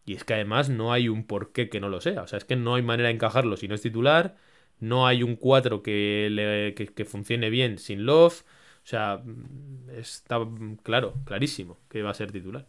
[0.05, 2.23] Y es que además no hay un porqué que no lo sea.
[2.23, 4.37] O sea, es que no hay manera de encajarlo si no es titular.
[4.81, 8.43] No hay un 4 que, le- que, que funcione bien sin Love.
[8.85, 12.67] O sea, mm, está mm, claro, clarísimo que va a ser titular.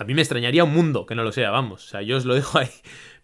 [0.00, 1.84] A mí me extrañaría un mundo que no lo sea, vamos.
[1.84, 2.70] O sea, yo os lo dejo ahí.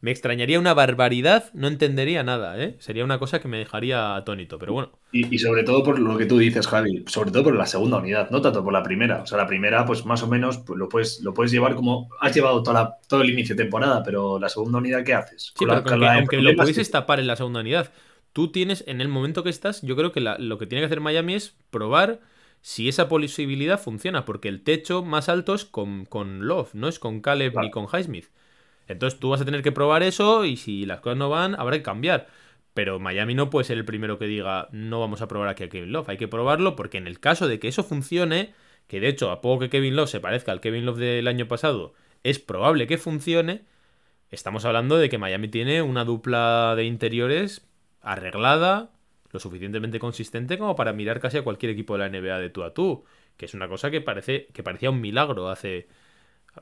[0.03, 2.77] Me extrañaría una barbaridad, no entendería nada, ¿eh?
[2.81, 4.93] Sería una cosa que me dejaría atónito, pero bueno.
[5.11, 7.97] Y, y sobre todo por lo que tú dices, Javi, sobre todo por la segunda
[7.97, 9.23] unidad, no tanto por la primera.
[9.23, 12.11] O sea, la primera, pues más o menos pues, lo, puedes, lo puedes llevar como
[12.21, 15.55] has llevado toda la- todo el inicio de temporada, pero la segunda unidad, ¿qué haces?
[15.57, 17.91] Sí, Con la- pero aunque, lo pudieses tapar en la segunda unidad,
[18.35, 20.87] tú tienes, en el momento que estás, yo creo que la- lo que tiene que
[20.87, 22.21] hacer Miami es probar
[22.67, 26.99] si esa posibilidad funciona, porque el techo más alto es con, con Love, no es
[26.99, 27.65] con Caleb Claro.
[27.65, 28.27] ni con Highsmith.
[28.89, 31.77] Entonces tú vas a tener que probar eso y si las cosas no van, habrá
[31.77, 32.27] que cambiar.
[32.75, 35.69] Pero Miami no puede ser el primero que diga no vamos a probar aquí a
[35.69, 36.09] Kevin Love.
[36.09, 38.53] Hay que probarlo porque en el caso de que eso funcione,
[38.89, 41.47] que de hecho a poco que Kevin Love se parezca al Kevin Love del año
[41.47, 43.63] pasado, es probable que funcione.
[44.33, 47.65] Estamos hablando de que Miami tiene una dupla de interiores
[48.01, 48.91] arreglada,
[49.37, 52.65] lo suficientemente consistente como para mirar casi a cualquier equipo de la NBA de tú
[52.65, 53.05] a tú,
[53.37, 55.87] que es una cosa que parece que parecía un milagro hace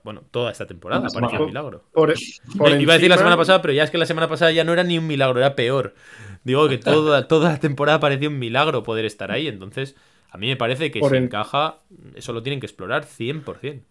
[0.03, 1.85] bueno, toda esta temporada parecía un milagro.
[1.93, 2.15] Por,
[2.59, 4.51] por Eh, Iba a decir la semana pasada, pero ya es que la semana pasada
[4.51, 5.95] ya no era ni un milagro, era peor.
[6.43, 9.47] Digo que toda, toda la temporada parecía un milagro poder estar ahí.
[9.47, 9.95] Entonces,
[10.31, 11.79] a mí me parece que Por si en- encaja,
[12.17, 13.85] eso lo tienen que explorar 100%.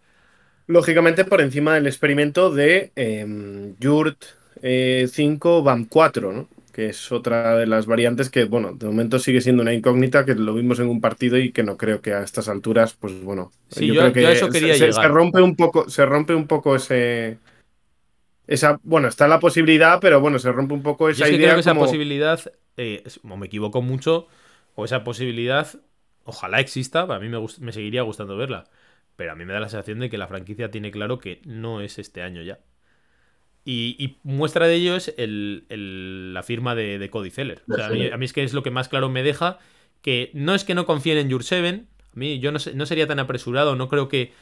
[0.66, 4.24] Lógicamente por encima del experimento de eh, Yurt
[4.62, 6.48] eh, 5 BAM 4, ¿no?
[6.74, 10.34] Que es otra de las variantes que, bueno, de momento sigue siendo una incógnita, que
[10.34, 13.52] lo vimos en un partido y que no creo que a estas alturas, pues bueno.
[13.68, 17.38] Sí, yo- yo a eso quería se, rompe un poco, se rompe un poco ese.
[18.46, 21.36] Esa, bueno, está la posibilidad, pero bueno, se rompe un poco Yo esa es que
[21.36, 21.46] idea.
[21.46, 22.40] creo que esa posibilidad,
[22.76, 24.26] eh, me equivoco mucho,
[24.74, 25.68] o esa posibilidad,
[26.24, 28.64] ojalá exista, para mí me, me seguiría gustando verla.
[29.16, 31.80] pero a mí me da la sensación de que la franquicia tiene claro que no
[31.80, 32.58] es este año ya.
[33.66, 37.62] Y, muestra de ello es la firma de, Cody Zeller.
[37.80, 39.58] a, mí, es que es lo que más claro me deja
[40.02, 43.18] que no es que no confíen en Jurseven, a mí yo no, no sería tan
[43.18, 44.32] apresurado, no creo que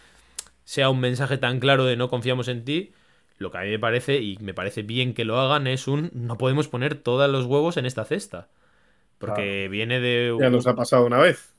[0.64, 2.92] sea un mensaje tan claro de no confiamos en ti.
[3.38, 6.10] Lo que a mí me parece, y me parece bien que lo hagan, es un
[6.14, 8.48] no podemos poner todos los huevos en esta cesta.
[9.18, 10.36] Porque viene de...
[10.40, 11.52] Ya nos ha pasado una vez.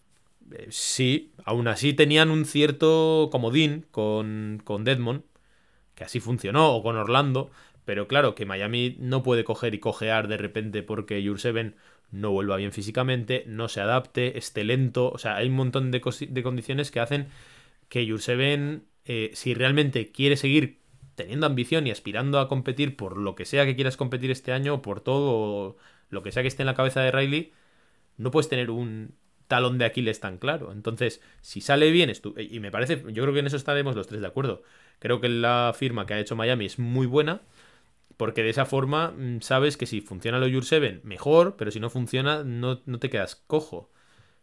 [0.52, 5.23] Eh, sí, aún así tenían un cierto comodín con, con Deadmond,
[6.04, 7.52] así funcionó, o con Orlando,
[7.86, 11.76] pero claro, que Miami no puede coger y cojear de repente porque Jurseven
[12.12, 16.02] no vuelva bien físicamente, no se adapte, esté lento, o sea, hay un montón de,
[16.30, 17.28] de condiciones que hacen
[17.89, 20.80] que Jurseven, eh, si realmente quiere seguir
[21.16, 24.82] teniendo ambición y aspirando a competir por lo que sea que quieras competir este año,
[24.82, 25.78] por todo
[26.10, 27.54] lo que sea que esté en la cabeza de Riley,
[28.18, 29.16] no puedes tener un
[29.48, 30.72] talón de Aquiles tan claro.
[30.72, 34.22] Entonces, si sale bien, y me parece, yo creo que en eso estaremos los tres
[34.22, 34.63] de acuerdo.
[34.99, 37.41] Creo que la firma que ha hecho Miami es muy buena,
[38.17, 41.79] porque de esa forma mm, sabes que si funciona lo Your 7, mejor, pero si
[41.79, 43.91] no funciona, no, te quedas cojo.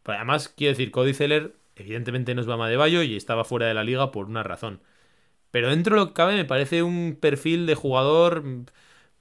[0.02, 3.66] Pero además, quiero decir, Cody Zeller, evidentemente no es Bama de Bayo y estaba fuera
[3.66, 4.80] de la liga por una razón.
[5.50, 8.66] Pero dentro de lo que cabe, me parece un perfil de jugador mm,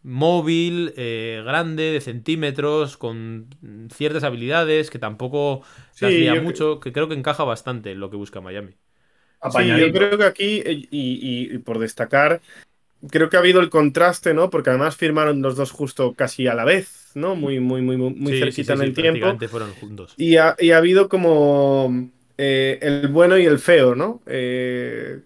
[0.03, 3.49] móvil, eh, grande, de centímetros, con
[3.93, 6.93] ciertas habilidades, que tampoco se hacía mucho, que...
[6.93, 8.75] creo que encaja bastante en lo que busca Miami.
[9.51, 12.41] Sí, yo creo que aquí, eh, y, por destacar,
[13.09, 14.49] creo que ha habido el contraste, ¿no?
[14.49, 17.35] Porque además firmaron los dos justo casi a la vez, ¿no?
[17.35, 19.37] Muy, muy, muy, muy cerquita en el tiempo.
[19.47, 20.13] fueron juntos.
[20.17, 24.21] Y ha, y ha habido como eh, el bueno y el feo, ¿no?
[24.25, 25.19] Eh,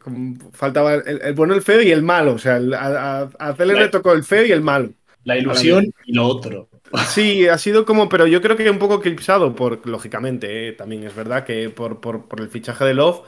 [0.51, 2.33] faltaba el, bueno, el feo y el malo.
[2.33, 4.89] O sea, a, a, le tocó el feo y el malo.
[5.23, 6.69] La ilusión y lo otro.
[7.07, 11.03] Sí, ha sido como, pero yo creo que un poco eclipsado por, lógicamente, eh, también
[11.03, 13.21] es verdad que por, por, el fichaje de Love.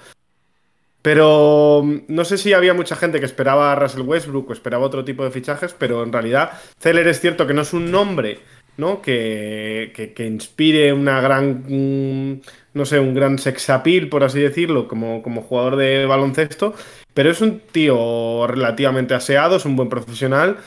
[1.06, 4.84] Pero mm, no sé si había mucha gente que esperaba a Russell Westbrook o esperaba
[4.84, 8.40] otro tipo de fichajes, pero en realidad Zeller es cierto que no es un nombre
[8.78, 9.02] ¿no?
[9.04, 12.42] Que, que, inspire una gran, mm,
[12.74, 16.74] no sé, un gran sexapil, por así decirlo, como, como jugador de baloncesto,
[17.14, 20.58] pero es un tío relativamente aseado, es un buen profesional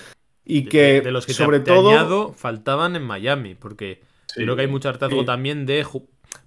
[0.44, 4.00] y que, de, los que sobre te, todo faltaban en Miami, porque
[4.34, 5.84] creo que hay mucho hartazgo también de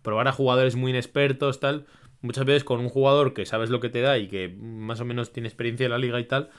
[0.01, 1.85] probar a jugadores muy inexpertos, tal.
[2.21, 5.05] Muchas veces con un jugador que sabes lo que te da y que más o
[5.05, 6.49] menos tiene experiencia en la liga y tal,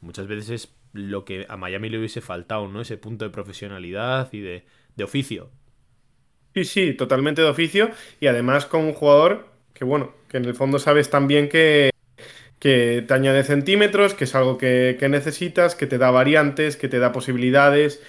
[0.00, 2.80] muchas veces es lo que a Miami le hubiese faltado, ¿no?
[2.80, 4.64] Ese punto de profesionalidad y de,
[5.02, 5.50] oficio.
[6.54, 7.90] Sí, sí, totalmente de oficio.
[8.18, 11.90] Y además con un jugador que, bueno, que en el fondo sabes también que,
[12.58, 16.88] que te añade centímetros, que es algo que, que necesitas, que te da variantes, que
[16.88, 18.02] te da posibilidades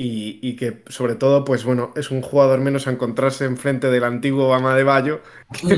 [0.00, 4.48] y, que sobre todo, pues bueno, es un jugador menos a encontrarse enfrente del antiguo
[4.48, 5.22] Bama de Bayo,
[5.60, 5.76] que,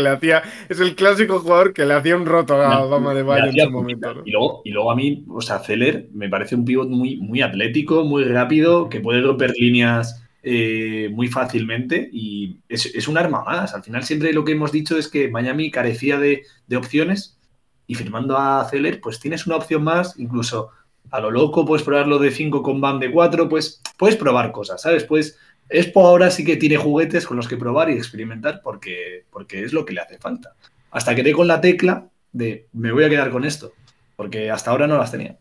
[0.00, 3.46] le, hacía, es el clásico jugador que le hacía un roto a Bama de Bayo
[3.46, 4.22] en su momento.
[4.24, 7.42] Y, luego, y luego a mí, o sea, Zeller me parece un pivot muy, muy
[7.42, 13.74] atlético, muy rápido, que puede romper líneas eh, muy fácilmente y es, un arma más.
[13.74, 17.40] Al final siempre lo que hemos dicho es que Miami carecía de, de opciones
[17.88, 20.70] y firmando a Zeller, pues tienes una opción más, incluso
[21.12, 24.80] a lo loco, puedes probarlo de 5 con BAM de 4, pues puedes probar cosas,
[24.82, 25.04] ¿sabes?
[25.04, 29.62] Pues Expo ahora sí que tiene juguetes con los que probar y experimentar porque, porque
[29.62, 30.54] es lo que le hace falta.
[30.90, 33.72] Hasta que dé con la tecla de me voy a quedar con esto,
[34.16, 35.38] porque hasta ahora no las tenía.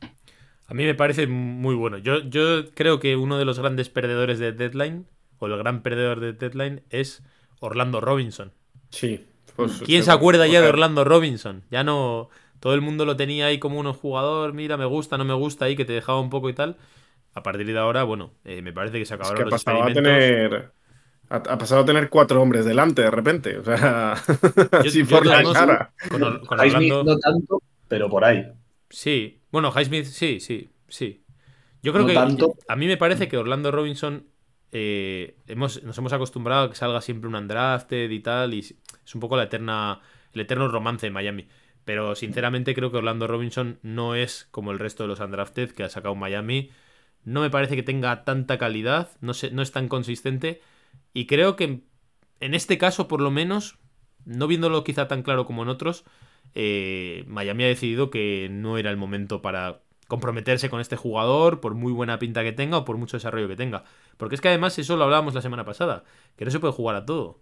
[0.68, 1.98] A mí me parece muy bueno.
[1.98, 5.06] Yo, yo creo que uno de los grandes perdedores de Deadline,
[5.40, 7.24] o el gran perdedor de Deadline, es
[7.60, 8.52] Orlando Robinson.
[8.90, 9.26] Sí.
[9.56, 11.64] Pues, ¿Quién se acuerda ya de Orlando Robinson?
[11.70, 12.30] Ya no
[12.62, 15.66] todo el mundo lo tenía ahí como un jugador, mira, me gusta, no me gusta,
[15.66, 16.78] ahí que te dejaba un poco y tal.
[17.34, 19.98] A partir de ahora, bueno, eh, me parece que se acabaron los experimentos.
[19.98, 20.72] A tener,
[21.30, 24.14] ha, pasado a tener cuatro hombres delante de repente, o sea,
[24.72, 25.92] así por la cara.
[26.10, 28.46] Con, no tanto, pero por ahí.
[28.90, 31.24] Sí, bueno, Highsmith sí, sí, sí.
[31.82, 34.28] Yo creo que a mí me parece que Orlando Robinson
[34.72, 39.16] eh, hemos, nos hemos acostumbrado a que salga siempre un undrafted y tal, y es
[39.16, 40.00] un poco la eterna,
[40.34, 41.48] el eterno romance de Miami.
[41.86, 45.84] Pero sinceramente creo que Orlando Robinson no es como el resto de los undrafted que
[45.84, 46.70] ha sacado Miami.
[47.24, 50.62] No me parece que tenga tanta calidad, no, no es tan consistente.
[51.14, 51.82] Y creo que
[52.40, 53.78] en este caso, por lo menos,
[54.26, 56.04] no viéndolo quizá tan claro como en otros,
[56.56, 61.74] eh, Miami ha decidido que no era el momento para comprometerse con este jugador, por
[61.74, 63.86] muy buena pinta que tenga o por mucho desarrollo que tenga.
[64.18, 66.04] Porque es que además eso lo hablábamos la semana pasada,
[66.36, 67.40] que no se puede jugar a todo.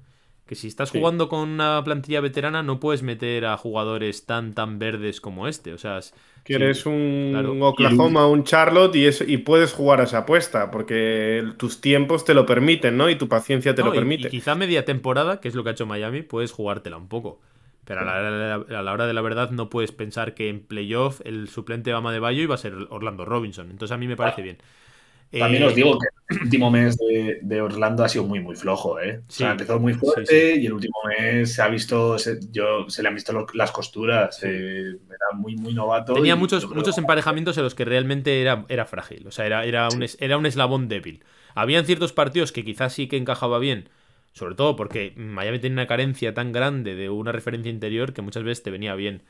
[0.49, 4.79] Que si estás jugando con una plantilla veterana no puedes meter a jugadores tan tan
[4.79, 5.73] verdes como este.
[5.73, 5.99] O sea,
[6.43, 11.81] que eres un Oklahoma, un Charlotte y, y puedes jugar a esa apuesta porque tus
[11.81, 13.12] tiempos te lo permiten, ¿no?
[13.12, 14.29] Y tu paciencia te lo permite.
[14.29, 17.39] Y quizá media temporada, que es lo que ha hecho Miami, puedes jugártela un poco.
[17.85, 21.21] Pero a la, a la hora de la verdad no puedes pensar que en playoff
[21.25, 23.69] el suplente de Bama de Bayo iba a ser Orlando Robinson.
[23.69, 24.57] Entonces a mí me parece bien.
[25.32, 28.56] También Eh, os digo que el último mes de, de Orlando ha sido muy, muy
[28.56, 29.22] flojo, ¿eh?
[29.28, 30.62] O sea, Sí, empezó muy fuerte sí, sí.
[30.62, 33.72] y el último mes se ha visto, se, yo, se le han visto lo- las
[33.72, 34.39] costuras.
[34.44, 36.13] eh, era muy, muy novato.
[36.13, 39.28] Tenía muchos, creo- muchos emparejamientos en los que realmente era, era frágil.
[39.28, 41.24] O sea, era, era, un, era un eslabón débil.
[41.56, 43.89] Habían ciertos partidos que quizás sí que encajaba bien.
[44.34, 48.44] Sobre todo porque Miami tenía una carencia tan grande de una referencia interior que muchas
[48.44, 49.24] veces te venía bien.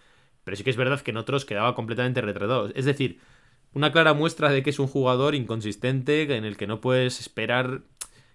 [0.43, 2.69] Pero sí que es verdad que en otros quedaba completamente retratado.
[2.75, 3.19] Es decir,
[3.73, 7.81] una clara muestra de que es un jugador inconsistente en el que no puedes esperar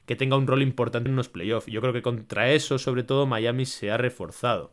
[0.06, 1.66] que tenga un rol importante en unos playoffs.
[1.66, 4.72] Yo creo que contra eso, sobre todo, Miami se ha reforzado.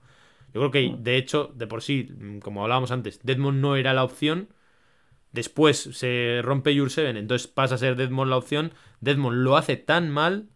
[0.54, 3.93] Yo creo que, de hecho, de por sí, mm, como hablábamos antes, Deadmond no era
[3.93, 4.50] la opción.
[5.32, 8.74] Después se rompe Jurseven, entonces pasa a ser Deadmond la opción.
[9.00, 10.50] Deadmond lo hace tan mal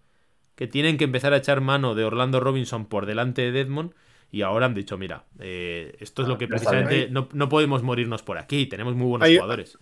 [0.55, 3.93] que tienen que empezar a echar mano de Orlando Robinson por delante de Deadmond.
[4.31, 6.65] Y ahora han dicho, mira, eh, esto es lo que está bien.
[6.85, 8.65] precisamente no, no podemos morirnos por aquí.
[8.65, 9.77] Tenemos muy buenos Hay- jugadores.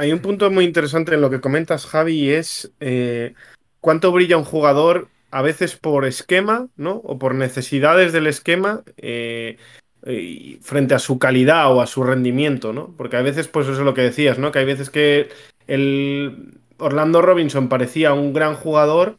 [0.00, 3.34] Hay un punto muy interesante en lo que comentas, Javi, y es eh,
[3.82, 7.02] cuánto brilla un jugador a veces por esquema, ¿no?
[7.04, 9.58] O por necesidades del esquema eh,
[10.06, 12.94] y frente a su calidad o a su rendimiento, ¿no?
[12.96, 14.52] Porque a veces, pues eso es lo que decías, ¿no?
[14.52, 15.28] Que hay veces que
[15.66, 19.18] el Orlando Robinson parecía un gran jugador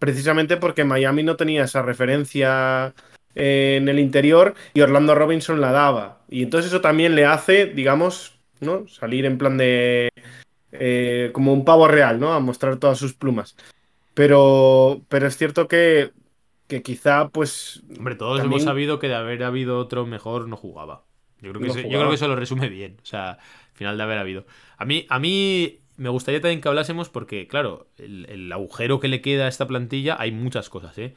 [0.00, 2.94] precisamente porque Miami no tenía esa referencia
[3.36, 6.22] eh, en el interior y Orlando Robinson la daba.
[6.28, 8.86] Y entonces eso también le hace, digamos, ¿no?
[8.88, 10.10] Salir en plan de...
[10.72, 12.32] eh, como un pavo real, ¿no?
[12.32, 13.56] A mostrar todas sus plumas.
[14.14, 16.10] Pero, pero es cierto que,
[16.66, 17.82] que quizá, pues...
[17.96, 21.04] Hombre, todos también- hemos sabido que de haber habido otro mejor no jugaba.
[21.40, 22.98] Yo creo que, No eso, yo creo que eso lo resume bien.
[23.02, 23.38] O sea, al
[23.74, 24.44] final de haber habido.
[24.76, 29.08] A mí, a mí me gustaría también que hablásemos porque, claro, el, el agujero que
[29.08, 31.14] le queda a esta plantilla hay muchas cosas, ¿eh?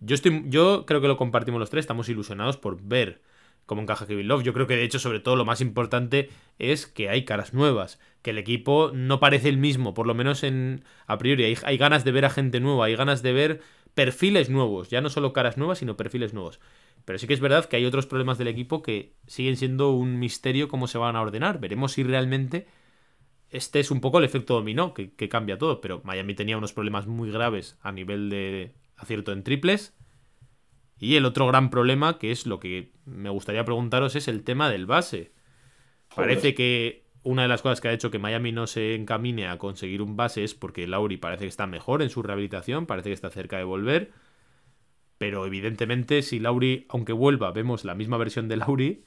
[0.00, 3.20] Yo, estoy, yo creo que lo compartimos los tres, estamos ilusionados por ver
[3.68, 4.42] cómo encaja Kevin Love.
[4.42, 8.00] Yo creo que de hecho, sobre todo, lo más importante es que hay caras nuevas,
[8.22, 11.44] que el equipo no parece el mismo, por lo menos en a priori.
[11.62, 13.60] Hay, ganas de ver a gente nueva, hay ganas de ver
[13.94, 16.60] perfiles nuevos, ya no solo caras nuevas, sino perfiles nuevos.
[17.04, 20.18] Pero sí que es verdad que hay otros problemas del equipo que siguen siendo un
[20.18, 21.60] misterio cómo se van a ordenar.
[21.60, 22.66] Veremos si realmente
[23.50, 25.82] este es un poco el efecto dominó que cambia todo.
[25.82, 29.94] Pero Miami tenía unos problemas muy graves a nivel de acierto en triples.
[30.98, 34.70] Y el otro gran problema, que es lo que me gustaría preguntaros, es el tema
[34.70, 35.32] del base.
[36.14, 39.58] Parece que una de las cosas que ha hecho que Miami no se encamine a
[39.58, 43.14] conseguir un base es porque Lauri parece que está mejor en su rehabilitación, parece que
[43.14, 44.12] está cerca de volver.
[45.18, 49.04] Pero evidentemente, si Lauri, aunque vuelva, vemos la misma versión de Lauri,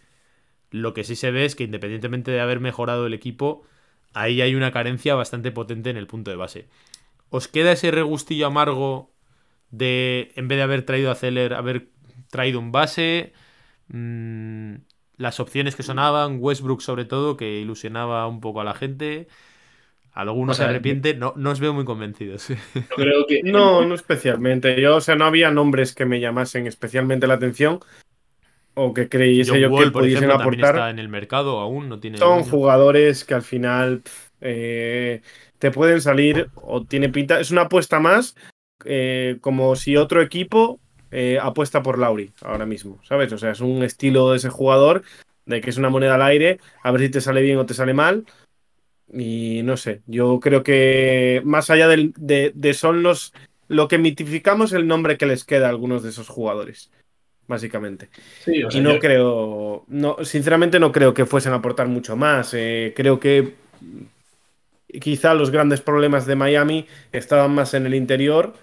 [0.70, 3.64] lo que sí se ve es que independientemente de haber mejorado el equipo,
[4.14, 6.68] ahí hay una carencia bastante potente en el punto de base.
[7.30, 9.11] ¿Os queda ese regustillo amargo
[9.72, 11.88] de, en vez de haber traído a Zeller, haber
[12.30, 13.34] traído un base?
[13.88, 14.76] Mm,
[15.18, 19.28] las opciones que sonaban, Westbrook sobre todo, que ilusionaba un poco a la gente.
[20.14, 22.48] Algunos O sea, se arrepienten, no, no os veo muy convencidos.
[22.76, 23.42] Yo creo que.
[23.44, 24.80] No, no especialmente.
[24.82, 27.80] Yo, o sea, no había nombres que me llamasen especialmente la atención
[28.74, 30.76] o que creyese John yo Wall, que por pudiesen ejemplo, también aportar.
[30.76, 32.18] está en el mercado aún, no tiene.
[32.18, 34.02] Son jugadores que al final
[34.40, 35.22] eh,
[35.60, 37.40] te pueden salir o tiene pinta.
[37.40, 38.36] Es una apuesta más,
[38.86, 40.80] eh, como si otro equipo
[41.12, 43.32] eh, apuesta por Lauri ahora mismo, ¿sabes?
[43.34, 45.04] O sea, es un estilo de ese jugador
[45.46, 47.74] de que es una moneda al aire, a ver si te sale bien o te
[47.74, 48.26] sale mal.
[49.14, 52.12] Y no sé, yo creo que más allá de,
[52.56, 53.34] de son los
[53.68, 56.92] lo que mitificamos el nombre que les queda a algunos de esos jugadores,
[57.48, 58.10] básicamente.
[58.44, 61.88] Sí, o sea, Y no yo- creo, no, sinceramente no creo que fuesen a aportar
[61.88, 62.54] mucho más.
[62.54, 63.54] Eh, creo que
[65.00, 68.54] quizá los grandes problemas de Miami estaban más en el interior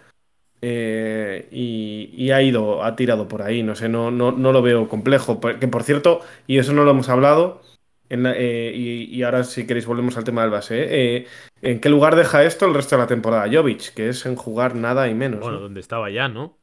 [0.63, 3.63] eh, y, y ha ido, ha tirado por ahí.
[3.63, 5.41] No sé, no, no, no lo veo complejo.
[5.41, 7.63] Que por cierto, y eso no lo hemos hablado,
[8.09, 10.87] en la- eh, y, y ahora si queréis volvemos al tema del base.
[10.89, 11.27] ¿eh?
[11.63, 13.93] ¿En qué lugar deja esto el resto de la temporada Jovic?
[13.95, 15.41] Que es en jugar nada y menos.
[15.41, 15.63] Bueno, ¿no?
[15.63, 16.57] donde estaba ya, ¿no?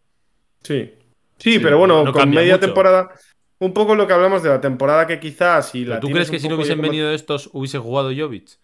[0.64, 0.94] Sí.
[1.38, 2.66] Sí, Sí, pero bueno, no con media mucho.
[2.68, 3.10] temporada.
[3.60, 6.40] Un poco lo que hablamos de la temporada que quizás si la ¿Tú crees que
[6.40, 8.58] si no hubiesen como- venido estos hubiese jugado Jovic?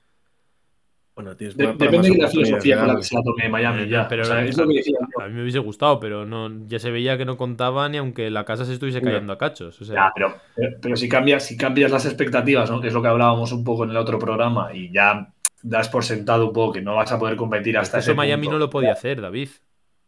[1.13, 4.07] Bueno, tienes de- depende de la filosofía con la que se la tome Miami ya.
[4.07, 5.21] pero o sea, a- es lo que decía yo.
[5.23, 8.29] A mí me hubiese gustado, pero no, ya se veía que no contaba ni aunque
[8.29, 9.79] la casa se estuviese cayendo a cachos.
[9.81, 12.79] O sea, Ya, pero, pero, pero si cambias, si cambias las expectativas, ¿no?
[12.79, 16.03] que es lo que hablábamos un poco en el otro programa, y ya das por
[16.05, 18.53] sentado un poco que no vas a poder competir hasta eso ese Miami punto.
[18.53, 19.49] no lo podía hacer, David.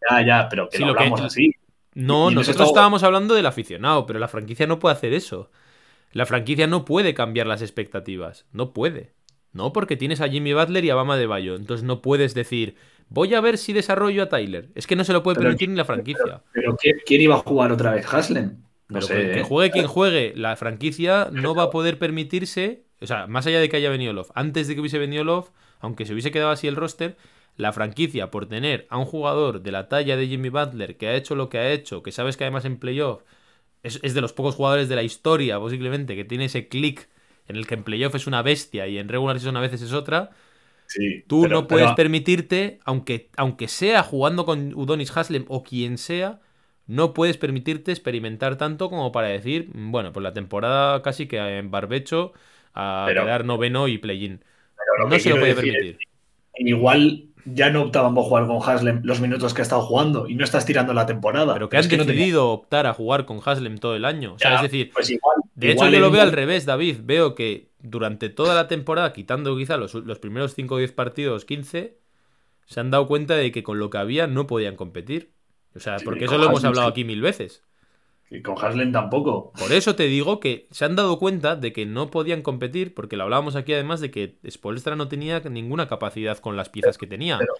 [0.09, 1.51] Ya, ya, pero que Sí, lo lo que- hablamos así.
[1.95, 5.51] No, Y nosotros estaba- estábamos hablando del aficionado, pero la franquicia no puede hacer eso.
[6.11, 8.47] La franquicia no puede cambiar las expectativas.
[8.51, 9.13] No puede.
[9.53, 11.55] No, porque tienes a Jimmy Butler y a Bama de Bayo.
[11.55, 12.75] Entonces no puedes decir,
[13.09, 14.69] voy a ver si desarrollo a Tyler.
[14.75, 16.41] Es que no se lo puede Pero- permitir ni la franquicia.
[16.53, 18.05] Pero ¿quién, quién iba a jugar otra vez?
[18.11, 18.57] ¿Haslem?
[18.89, 19.43] No Pero sé, que, que ¿eh?
[19.43, 23.69] juegue quien juegue, la franquicia no va a poder permitirse, o sea, más allá de
[23.69, 25.49] que haya venido Love, antes de que hubiese venido Love,
[25.79, 27.15] aunque se hubiese quedado así el roster,
[27.55, 31.15] la franquicia por tener a un jugador de la talla de Jimmy Butler que ha
[31.15, 33.21] hecho lo que ha hecho, que sabes que además en playoff
[33.83, 37.07] es, es de los pocos jugadores de la historia, posiblemente, que tiene ese click
[37.47, 39.93] en el que en playoff es una bestia y en regular season a veces es
[39.93, 40.31] otra,
[40.85, 45.63] Sí, Tú pero- no puedes pero- permitirte, aunque, aunque sea jugando con Udonis Haslem o
[45.63, 46.39] quien sea,
[46.87, 51.37] no puedes permitirte experimentar tanto como para decir, mm, bueno, pues la temporada casi que
[51.39, 52.33] en barbecho
[52.73, 54.43] a Pero- quedar noveno y play-in.
[55.09, 55.97] No se lo puede es permitir.
[56.57, 60.35] Igual ya no optaban por jugar con Haslem los minutos que ha estado jugando y
[60.35, 61.53] no estás tirando la temporada.
[61.53, 64.33] Pero que han es que no decidido optar a jugar con Haslem todo el año.
[64.33, 66.97] O sea, Ya, es decir, pues igual, de hecho yo lo veo al revés, David.
[67.03, 71.45] Veo que durante toda la temporada, quitando quizá los, los primeros 5 o 10 partidos,
[71.45, 71.97] 15,
[72.65, 75.33] se han dado cuenta de que con lo que había no podían competir.
[75.75, 77.63] O sea, porque eso lo hemos hablado aquí mil veces.
[78.33, 79.53] Y con Haslem tampoco.
[79.59, 83.15] Por eso te digo que se han dado cuenta de que no podían competir, porque
[83.15, 87.05] lo hablábamos aquí además de que Spolstra no tenía ninguna capacidad con las piezas que
[87.07, 87.37] tenía.
[87.37, 87.53] Pero-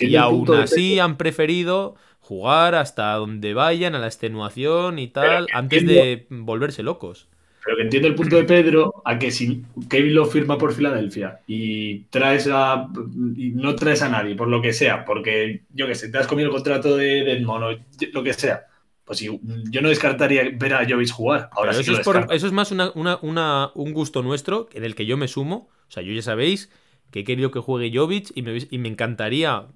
[0.00, 5.46] y aún de así han preferido jugar hasta donde vayan, a la extenuación y tal,
[5.52, 7.26] antes de volverse locos.
[7.64, 11.40] Pero que entiendo el punto de Pedro a que si Kevin lo firma por Filadelfia
[11.46, 12.88] y traes a
[13.36, 16.26] y no traes a nadie, por lo que sea, porque yo que sé, te has
[16.26, 17.70] comido el contrato de Edmond o
[18.12, 18.66] lo que sea,
[19.08, 21.48] pues yo no descartaría ver a Jovic jugar.
[21.52, 22.34] Ahora sí eso, es por- descarto.
[22.34, 25.68] eso es más una- una- una- un gusto nuestro, en el que yo me sumo.
[25.88, 26.70] O sea, yo ya sabéis
[27.10, 29.66] que he querido que juegue Jovic y me, y me encantaría,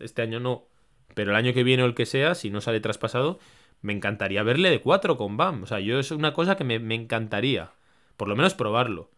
[0.00, 0.66] este año no,
[1.14, 3.38] pero el año que viene o el que sea, si no sale traspasado,
[3.80, 5.64] me encantaría verle de 4 con Bam.
[5.64, 7.70] O sea, yo es una cosa que me, me encantaría,
[8.16, 9.10] por lo menos probarlo.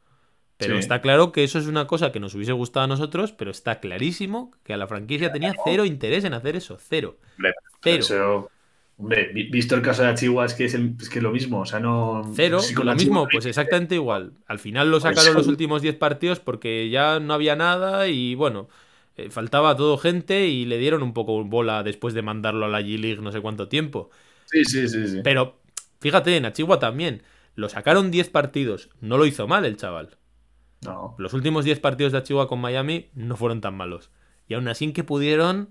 [0.56, 0.78] Pero Sí.
[0.80, 3.80] está claro que eso es una cosa que nos hubiese gustado a nosotros, pero está
[3.80, 7.16] clarísimo que a la franquicia tenía cero interés en hacer eso, cero.
[7.82, 8.50] Cero.
[8.96, 11.60] Hombre, vi- visto el caso de Chihuahua, es que es, el- es que lo mismo,
[11.60, 12.22] o sea, no...
[12.34, 14.34] Cero, sí, con lo mismo, pues exactamente igual.
[14.46, 18.34] Al final lo Pues sacaron los últimos 10 partidos porque ya no había nada y
[18.36, 18.68] bueno,
[19.16, 22.80] eh, faltaba todo gente y le dieron un poco bola después de mandarlo a la
[22.82, 24.10] G-League no sé cuánto tiempo.
[24.46, 25.20] Sí, sí, sí, sí.
[25.24, 25.60] Pero
[26.00, 27.22] fíjate, en Achigua también,
[27.56, 30.18] lo sacaron 10 partidos, no lo hizo mal el chaval.
[30.82, 31.14] No.
[31.18, 34.10] Los últimos 10 partidos de Achigua con Miami no fueron tan malos.
[34.46, 35.70] Y aún así que pudieron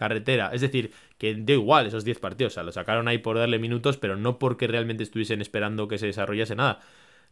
[0.00, 0.50] carretera.
[0.52, 2.54] Es decir, que dio igual esos 10 partidos.
[2.54, 5.98] O sea, lo sacaron ahí por darle minutos, pero no porque realmente estuviesen esperando que
[5.98, 6.80] se desarrollase nada.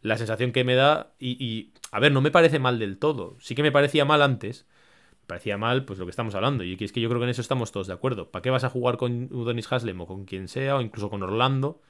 [0.01, 3.35] La sensación que me da, y, a ver, no me parece mal del todo.
[3.39, 4.67] Sí que me parecía mal antes.
[5.27, 6.63] Parecía mal, pues lo que estamos hablando.
[6.63, 8.31] Y es que yo creo que en eso estamos todos de acuerdo.
[8.31, 11.23] ¿Para qué vas a jugar con Udonis Haslem o con quien sea, o incluso con
[11.23, 11.81] Orlando,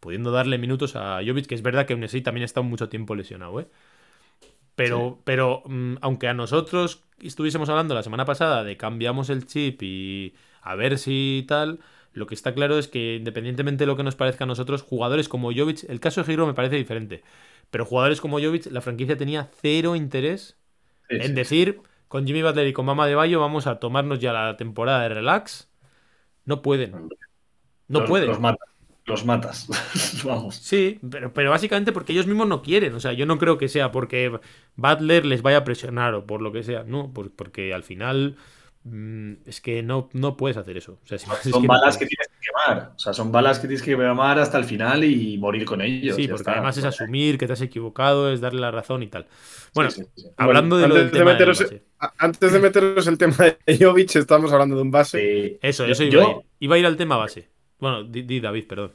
[0.00, 3.14] pudiendo darle minutos a Jovic, que es verdad que así también ha estado mucho tiempo
[3.14, 3.68] lesionado, ¿eh?
[4.76, 9.82] Pero, pero mm, aunque a nosotros estuviésemos hablando la semana pasada de cambiamos el chip
[9.82, 11.80] y a ver si tal,
[12.12, 15.28] lo que está claro es que independientemente de lo que nos parezca a nosotros, jugadores
[15.28, 17.22] como Jovic, el caso de Giro me parece diferente,
[17.70, 20.56] pero jugadores como Jovic, la franquicia tenía cero interés
[21.08, 21.32] Sí, en sí.
[21.34, 25.02] decir con Jimmy Butler y con Mama de Bayo vamos a tomarnos ya la temporada
[25.02, 25.68] de relax.
[26.44, 26.92] No pueden.
[27.88, 28.28] No Los- pueden.
[28.28, 28.68] Los matas.
[29.06, 29.66] Los matas.
[30.24, 30.56] Vamos.
[30.56, 32.94] Sí, pero, pero básicamente porque ellos mismos no quieren.
[32.94, 34.38] O sea, yo no creo que sea porque
[34.76, 36.84] Butler les vaya a presionar o por lo que sea.
[36.84, 38.36] No, por- porque al final
[38.84, 40.98] mm, es que no, no puedes hacer eso.
[41.04, 42.92] O sea, si- es Son que no balas que tienes que quemar.
[42.96, 46.16] O sea, son balas que tienes que quemar hasta el final y morir con ellos.
[46.16, 46.52] Sí, porque está.
[46.52, 49.26] además es asumir que te has equivocado, es darle la razón y tal.
[49.74, 50.28] Bueno, Sí, sí, sí.
[50.38, 51.82] hablando de lo del de tema del meteros- base.
[52.18, 55.18] Antes de meteros el tema de Jovic, estamos hablando de un base.
[55.20, 55.58] Sí.
[55.60, 56.36] Eso, Yo- eso iba yo- a ir.
[56.60, 57.52] Iba a ir al tema base.
[57.84, 58.92] Bueno, di, di, David, perdón.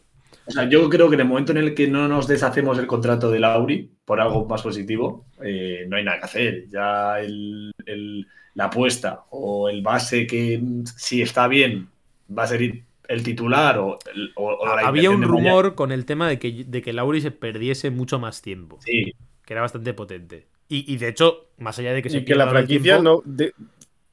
[0.47, 2.87] O sea, yo creo que en el momento en el que no nos deshacemos el
[2.87, 6.65] contrato de Lauri por algo más positivo, eh, no hay nada que hacer.
[6.69, 8.25] Ya el- el-
[8.55, 11.89] la apuesta o el base que mm, si está bien
[12.35, 16.05] va a ser el titular o, el- o- o la Había un rumor con el
[16.05, 19.13] tema de que, de que Lauri se perdiese mucho más tiempo, Sí,
[19.45, 20.47] que era bastante potente.
[20.67, 23.31] Y, y de hecho, más allá de que se y que la franquicia tiempo, no
[23.31, 23.53] de-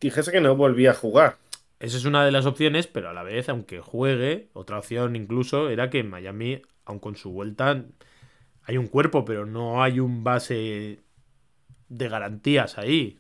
[0.01, 1.37] dijese que no volvía a jugar.
[1.79, 5.69] Esa es una de las opciones, pero a la vez, aunque juegue, otra opción incluso
[5.69, 7.85] era que en Miami, aun con su vuelta,
[8.63, 11.01] hay un cuerpo, pero no hay un base
[11.89, 13.19] de garantías ahí.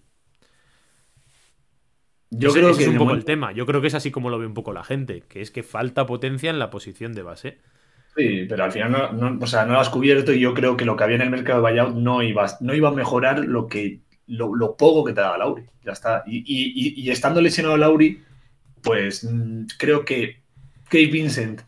[2.30, 3.52] yo Ese- creo ese que es un poco momento- el tema.
[3.52, 5.62] Yo creo que es así como lo ve un poco la gente, que es que
[5.62, 7.58] falta potencia en la posición de base.
[8.16, 10.76] Sí, pero al final no, no- o sea, no lo has cubierto y yo creo
[10.76, 13.40] que lo que había en el mercado de buyout no iba, no iba a mejorar
[13.44, 15.64] lo que lo, lo poco que te daba Lauri.
[15.84, 16.24] Ya está.
[16.26, 18.22] Y, y- y- y estando lesionado Lauri,
[18.86, 20.42] pues mm, creo que
[20.84, 21.62] Kate Vincent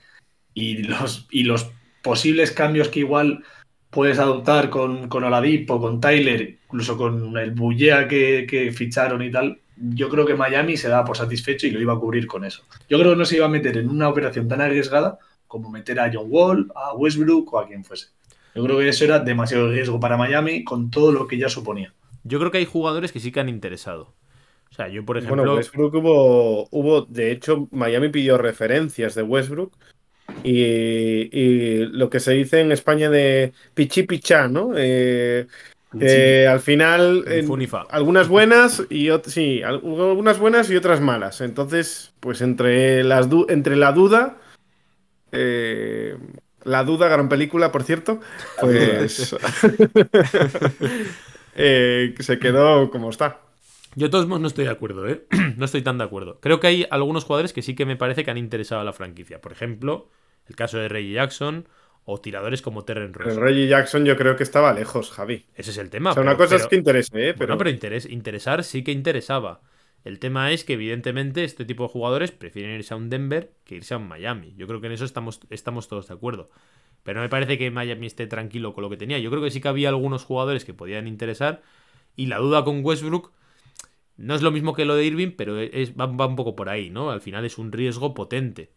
[0.55, 1.27] y los,
[2.01, 3.43] posibles cambios que igual
[3.91, 9.33] puedes adoptar con, con Oladipo, con Tyler, incluso con el Bullea que, que ficharon y
[9.33, 12.45] tal, yo creo que Miami se daba por satisfecho y lo iba a cubrir con
[12.45, 12.63] eso.
[12.89, 15.99] Yo creo que no se iba a meter en una operación tan arriesgada como meter
[15.99, 18.09] a John Wall, a Westbrook o a quien fuese.
[18.55, 21.93] Yo creo que eso era demasiado riesgo para Miami con todo lo que ya suponía.
[22.23, 24.15] Yo creo que hay jugadores que sí que han interesado.
[24.71, 25.43] O sea, yo, por ejemplo.
[25.43, 29.73] Bueno, Westbrook hubo, hubo, de hecho, Miami pidió referencias de Westbrook.
[30.45, 34.73] Y, y lo que se dice en España de pichi pichá, ¿no?
[34.77, 35.47] Eh,
[36.01, 37.25] eh, al final,
[37.91, 41.41] algunas buenas y sí, al- algunas buenas y otras malas.
[41.41, 44.37] Entonces, pues entre las du- entre la duda,
[45.33, 46.17] eh,
[46.65, 48.21] la duda, gran película, por cierto,
[48.61, 49.35] pues
[51.57, 53.41] eh, se quedó como está.
[53.95, 55.25] Yo de todos modos no estoy de acuerdo, ¿eh?
[55.57, 56.39] no estoy tan de acuerdo.
[56.41, 58.93] Creo que hay algunos jugadores que sí que me parece que han interesado a la
[58.93, 59.41] franquicia.
[59.41, 60.09] Por ejemplo,
[60.47, 61.69] el caso de Reggie Jackson
[62.05, 63.35] o tiradores como Terren Ross.
[63.35, 65.47] El Reggie Jackson yo creo que estaba lejos, Javi.
[65.55, 66.11] Ese es el tema.
[66.11, 67.33] O sea, una pero- cosa es pero- que interese, ¿eh?
[67.33, 69.61] Bueno, Pero, pero interes- interesar sí que interesaba.
[70.05, 73.75] El tema es que, evidentemente, este tipo de jugadores prefieren irse a un Denver que
[73.75, 74.55] irse a un Miami.
[74.57, 76.51] Yo creo que en eso estamos, estamos todos de acuerdo.
[77.03, 79.19] Pero no me parece que Miami esté tranquilo con lo que tenía.
[79.19, 81.63] Yo creo que sí que había algunos jugadores que podían interesar.
[82.17, 83.33] Y la duda con Westbrook
[84.19, 86.69] no es lo mismo que lo de Irving, pero es, va, va un poco por
[86.69, 87.11] ahí, ¿no?
[87.11, 88.73] Al final es un riesgo potente.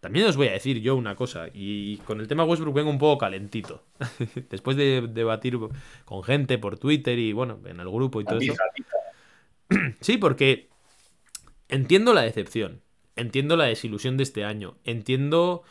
[0.00, 2.98] También os voy a decir yo una cosa, y con el tema Westbrook vengo un
[2.98, 3.84] poco calentito.
[4.50, 5.58] Después de debatir
[6.04, 8.54] con gente por Twitter y bueno, en el grupo y todo eso.
[10.00, 10.68] Sí, porque
[11.68, 12.82] entiendo la decepción,
[13.16, 15.62] entiendo la desilusión de este año, entiendo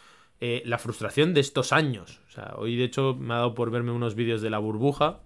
[0.41, 2.19] eh, la frustración de estos años.
[2.28, 5.21] O sea, hoy de hecho me ha dado por verme unos vídeos de la burbuja,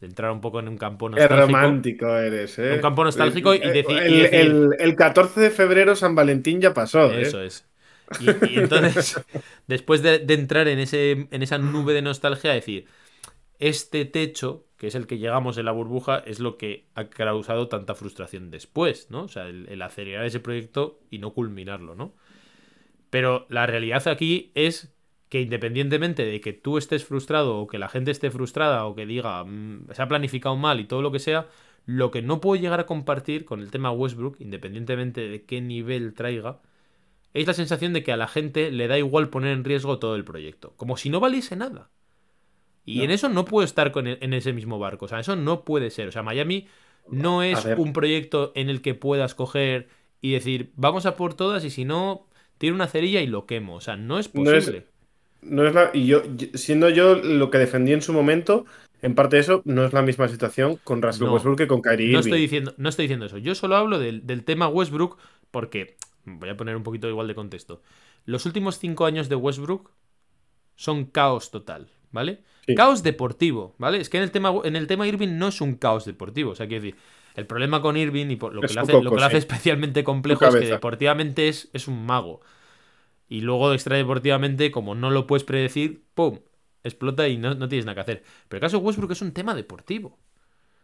[0.00, 1.46] de entrar un poco en un campo qué nostálgico.
[1.46, 2.74] romántico eres, ¿eh?
[2.74, 6.72] Un campo nostálgico y El- y decir- el- el 14 de febrero San Valentín ya
[6.74, 7.22] pasó, ¿eh?
[7.22, 7.66] Eso es.
[8.20, 9.20] Y, y entonces,
[9.66, 12.86] después de, de entrar en, ese, en esa nube de nostalgia, decir,
[13.58, 17.68] este techo, que es el que llegamos en la burbuja, es lo que ha causado
[17.68, 19.24] tanta frustración después, ¿no?
[19.24, 22.14] O sea, el acelerar ese proyecto y no culminarlo, ¿no?
[23.10, 24.94] Pero la realidad aquí es
[25.28, 29.06] que independientemente de que tú estés frustrado o que la gente esté frustrada o que
[29.06, 31.46] diga "Mm, se ha planificado mal y todo lo que sea,
[31.86, 36.14] lo que no puedo llegar a compartir con el tema Westbrook, independientemente de qué nivel
[36.14, 36.60] traiga,
[37.34, 40.14] es la sensación de que a la gente le da igual poner en riesgo todo
[40.16, 41.90] el proyecto, como si no valiese nada.
[42.84, 43.04] Y No.
[43.04, 45.62] en eso no puedo estar con e- en ese mismo barco, o sea, eso no
[45.62, 46.08] puede ser.
[46.08, 46.66] O sea, Miami
[47.10, 49.88] no es un proyecto en el que puedas coger
[50.22, 52.26] y decir, vamos a por todas y si no,
[52.56, 53.76] tiro una cerilla y lo quemo.
[53.76, 54.86] O sea, no es No es- posible.
[55.40, 56.22] No es la, y yo,
[56.54, 58.66] siendo yo lo que defendí en su momento,
[59.02, 61.34] en parte de eso, no es la misma situación con Russell No.
[61.34, 63.38] Westbrook que con Kyrie No estoy, diciendo, no estoy diciendo eso.
[63.38, 65.18] Yo solo hablo del, del tema Westbrook
[65.50, 67.82] porque, voy a poner un poquito igual de contexto.
[68.24, 69.90] Los últimos cinco años de Westbrook
[70.74, 72.42] son caos total, ¿vale?
[72.66, 72.74] Sí.
[72.74, 74.00] Caos deportivo, ¿vale?
[74.00, 76.50] Es que en el, tema, en el tema Irving no es un caos deportivo.
[76.50, 76.98] O sea, quiero decir,
[77.34, 80.04] el problema con Irving y por lo que, Es le lo que lo hace especialmente
[80.04, 82.40] complejo es que deportivamente es, es un mago.
[83.28, 86.40] Y luego extradeportivamente, como no lo puedes predecir, ¡pum!
[86.82, 88.24] Explota y no, no tienes nada que hacer.
[88.48, 90.18] Pero el caso de Westbrook es un tema deportivo.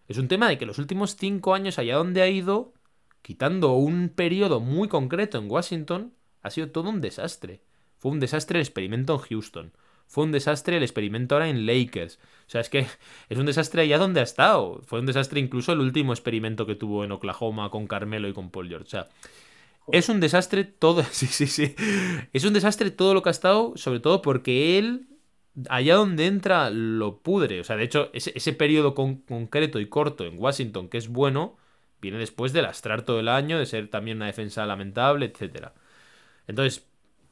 [0.08, 2.74] Es un tema de que los últimos cinco años, allá donde ha ido,
[3.22, 7.62] quitando un periodo muy concreto en Washington, ha sido todo un desastre.
[7.96, 9.72] Fue un desastre el experimento en Houston.
[10.06, 12.18] Fue un desastre el experimento ahora en Lakers.
[12.46, 12.86] O sea, es que
[13.30, 14.82] es un desastre allá donde ha estado.
[14.84, 18.50] Fue un desastre incluso el último experimento que tuvo en Oklahoma con Carmelo y con
[18.50, 18.98] Paul George.
[19.90, 21.02] Es un desastre todo.
[21.12, 21.74] Sí, sí, sí.
[22.32, 25.06] Es un desastre todo lo que ha estado, sobre todo porque él,
[25.68, 27.60] allá donde entra, lo pudre.
[27.60, 31.08] O sea, de hecho, ese, ese periodo con- concreto y corto en Washington, que es
[31.08, 31.56] bueno,
[32.00, 35.74] viene después de lastrar todo el año, de ser también una defensa lamentable, etcétera.
[36.46, 36.86] Entonces,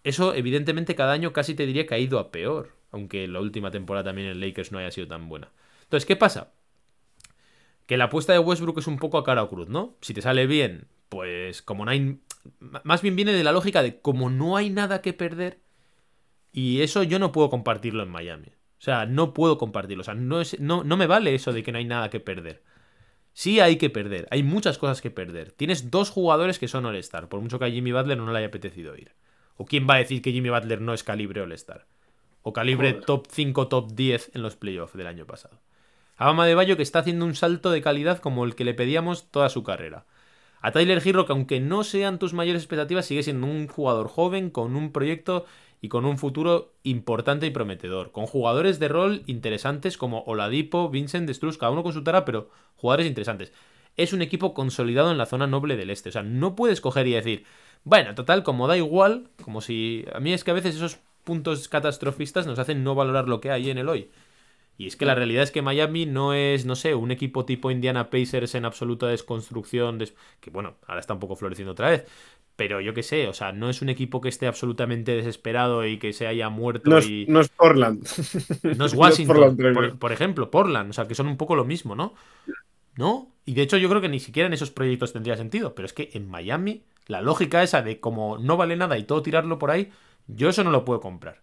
[0.05, 3.71] eso evidentemente cada año casi te diría que ha ido a peor, aunque la última
[3.71, 5.51] temporada también en Lakers no haya sido tan buena.
[5.85, 6.53] Entonces, ¿qué pasa?
[7.87, 9.97] Que la apuesta de Westbrook es un poco a cara o cruz, ¿no?
[10.01, 12.19] Si te sale bien, pues como m-
[12.59, 15.61] Más bien viene de la lógica de como no hay nada que perder,
[16.53, 18.49] y eso yo no puedo compartirlo en Miami.
[18.49, 20.03] O sea, no puedo compartirlo.
[20.03, 22.21] O sea, no, es, no, no me vale eso de que no hay nada que
[22.21, 22.63] perder.
[23.33, 25.53] Sí hay que perder, hay muchas cosas que perder.
[25.53, 28.49] Tienes dos jugadores que son All-Star, por mucho que a Jimmy Butler no le haya
[28.49, 29.13] apetecido ir.
[29.57, 31.87] ¿O quién va a decir que Jimmy Butler no es calibre All-Star?
[32.43, 33.05] O calibre Joder.
[33.05, 35.63] top 5, top 10 en los playoffs del año pasado.
[36.17, 39.31] Abama de Bayo que está haciendo un salto de calidad como el que le pedíamos
[39.31, 40.05] toda su carrera.
[40.63, 44.49] A Tyler Hero, que aunque no sean tus mayores expectativas, sigue siendo un jugador joven
[44.49, 45.45] con un proyecto
[45.81, 48.13] y con un futuro importante y prometedor.
[48.13, 53.09] Con jugadores de rol interesantes como Oladipo, Vincent, Struz, cada uno con su pero jugadores
[53.09, 53.53] interesantes.
[53.97, 56.11] Es un equipo consolidado en la zona noble del este.
[56.11, 57.45] O sea, no puedes coger y decir,
[57.83, 60.05] bueno, total, como da igual, como si.
[60.15, 63.51] A mí es que a veces esos puntos catastrofistas nos hacen no valorar lo que
[63.51, 64.11] hay en el hoy.
[64.79, 67.71] Y es que la realidad es que Miami no es, no sé, un equipo tipo
[67.71, 72.07] Indiana Pacers en absoluta desconstrucción, des- que bueno, ahora está un poco floreciendo otra vez,
[72.57, 75.99] Pero yo qué sé, o sea, no es un equipo que esté absolutamente desesperado y
[75.99, 77.27] que se haya muerto No es, y.
[77.27, 78.07] no es Portland.
[78.73, 81.65] No es Washington, Portland por, por ejemplo, Portland, o sea, que son un poco lo
[81.65, 82.15] mismo, ¿no?
[82.97, 83.33] ¿No?
[83.45, 85.93] Y de hecho yo creo que ni siquiera en esos proyectos tendría sentido, pero es
[85.93, 89.71] que en Miami la lógica esa de como no vale nada y todo tirarlo por
[89.71, 89.91] ahí,
[90.27, 91.43] yo eso no lo puedo comprar.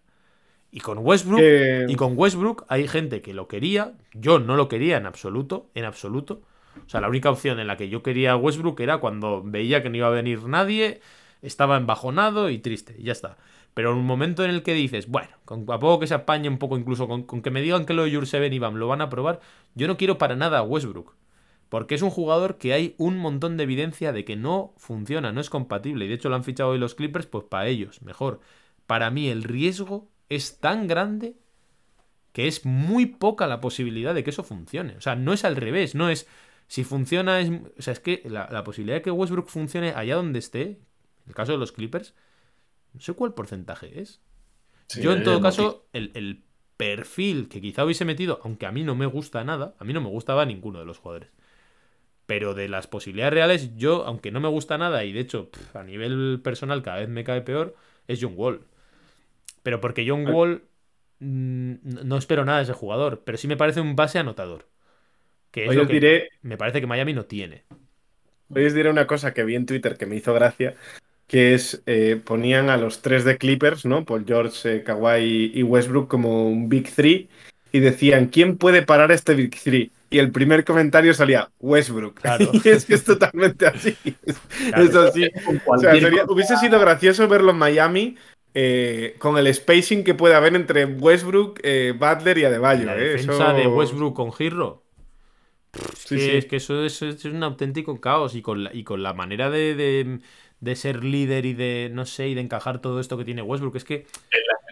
[0.72, 1.40] Y con Westbrook,
[1.88, 5.84] y con Westbrook hay gente que lo quería, yo no lo quería en absoluto, en
[5.84, 6.42] absoluto.
[6.86, 9.82] O sea, la única opción en la que yo quería a Westbrook era cuando veía
[9.82, 11.00] que no iba a venir nadie,
[11.42, 13.36] estaba embajonado y triste, y ya está.
[13.74, 16.48] Pero en un momento en el que dices, bueno, con, a poco que se apañe
[16.48, 18.88] un poco, incluso con, con que me digan que lo de Jurseven y Bam lo
[18.88, 19.40] van a probar,
[19.74, 21.14] yo no quiero para nada a Westbrook.
[21.68, 25.40] Porque es un jugador que hay un montón de evidencia de que no funciona, no
[25.40, 26.04] es compatible.
[26.04, 28.40] Y de hecho lo han fichado hoy los Clippers, pues para ellos, mejor.
[28.86, 31.36] Para mí el riesgo es tan grande
[32.32, 34.96] que es muy poca la posibilidad de que eso funcione.
[34.96, 36.26] O sea, no es al revés, no es...
[36.68, 37.50] Si funciona es...
[37.50, 40.78] O sea, es que la, la posibilidad de que Westbrook funcione allá donde esté, en
[41.26, 42.14] el caso de los Clippers,
[42.94, 44.20] no sé cuál porcentaje es.
[44.86, 46.44] Sí, Yo en eh, todo caso, el, el
[46.76, 50.00] perfil que quizá hubiese metido, aunque a mí no me gusta nada, a mí no
[50.00, 51.30] me gustaba ninguno de los jugadores.
[52.26, 55.82] Pero de las posibilidades reales, yo, aunque no me gusta nada, y de hecho, a
[55.82, 57.76] nivel personal cada vez me cae peor,
[58.06, 58.64] es John Wall.
[59.62, 60.26] Pero porque John.
[60.26, 60.62] Wall
[61.18, 64.66] mm, no espero nada de ese jugador, pero sí me parece un base anotador.
[65.50, 67.64] Que es Hoy lo os que diré, me parece que Miami no tiene.
[68.48, 70.74] hoy os diré una cosa que vi en Twitter que me hizo gracia,
[71.26, 74.04] que es, eh, ponían a los tres de Clippers, ¿no?
[74.04, 77.28] Paul George, eh, Kawhi y Westbrook como un Big Three,
[77.72, 79.90] y decían, ¿quién puede parar este Big Three?
[80.08, 82.20] Y el primer comentario salía, Westbrook.
[82.22, 82.50] Claro.
[82.52, 83.96] y es que es totalmente así.
[84.70, 84.84] Claro.
[84.84, 85.28] Es así.
[85.66, 88.16] O sea, sería- hubiese sido gracioso verlo en Miami
[88.54, 92.84] eh, con el spacing que puede haber entre Westbrook, eh, Butler y Adebayo.
[92.86, 94.82] La eh, defensa eso- de Westbrook con Girro.
[95.96, 96.30] Sí, que sí.
[96.32, 99.50] Es que eso es, es un auténtico caos y con la, y con la manera
[99.50, 100.18] de, de-
[100.58, 103.76] de ser líder y de, no sé, y de encajar todo esto que tiene Westbrook.
[103.76, 104.06] Es que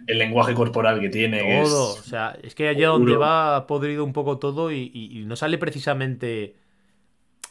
[0.07, 1.61] el lenguaje corporal que tiene.
[1.63, 4.91] es- todo, o sea, es que allá donde va ha podrido un poco todo y,
[4.93, 6.57] y- y no sale precisamente...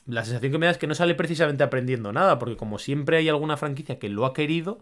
[0.06, 3.18] La sensación que me da es que no sale precisamente aprendiendo nada, porque como siempre
[3.18, 4.80] hay alguna franquicia que lo ha querido,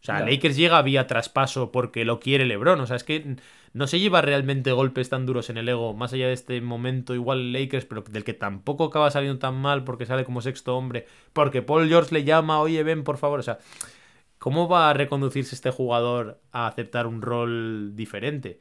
[0.00, 0.20] o sea.
[0.20, 2.80] Lakers llega vía traspaso porque lo quiere LeBron.
[2.80, 3.36] O sea, es que
[3.72, 7.14] no se lleva realmente golpes tan duros en el ego, más allá de este momento,
[7.14, 11.06] igual Lakers, pero del que tampoco acaba saliendo tan mal porque sale como sexto hombre,
[11.32, 13.40] porque Paul George le llama, oye, ven, por favor.
[13.40, 13.58] O sea,
[14.38, 18.60] ¿cómo va a reconducirse este jugador a aceptar un rol diferente?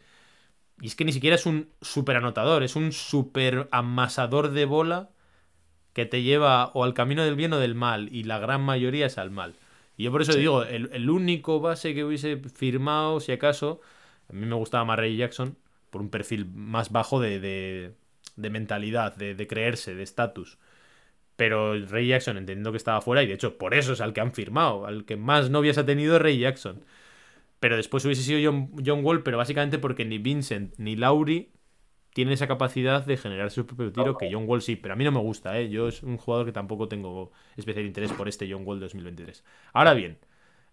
[0.81, 5.11] Y es que ni siquiera es un super anotador, es un super amasador de bola
[5.93, 9.07] que te lleva o al camino del bien o del mal, y la gran mayoría
[9.07, 9.55] es al mal.
[9.99, 13.81] Y yo por eso digo, el, el único base que hubiese firmado, si acaso,
[14.29, 15.57] a mí me gustaba más Ray Jackson,
[15.89, 17.95] por un perfil más bajo de, de,
[18.37, 20.57] de mentalidad, de, de creerse, de estatus.
[21.35, 24.21] Pero Ray Jackson, entendiendo que estaba fuera, y de hecho por eso es al que
[24.21, 26.85] han firmado, al que más novias ha tenido es Ray Jackson.
[27.59, 31.49] Pero después hubiese sido John, John Wall, pero básicamente porque ni Vincent ni Lauri
[32.13, 35.03] tienen esa capacidad de generar su propio tiro, que John Wall sí, pero a mí
[35.03, 35.69] no me gusta, ¿eh?
[35.69, 39.43] Yo es un jugador que tampoco tengo especial interés por este John Wall 2023.
[39.73, 40.17] Ahora bien,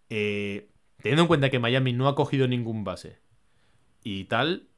[0.09, 0.70] eh,
[1.03, 3.18] teniendo en cuenta que Miami no ha cogido ningún base
[4.03, 4.68] y tal,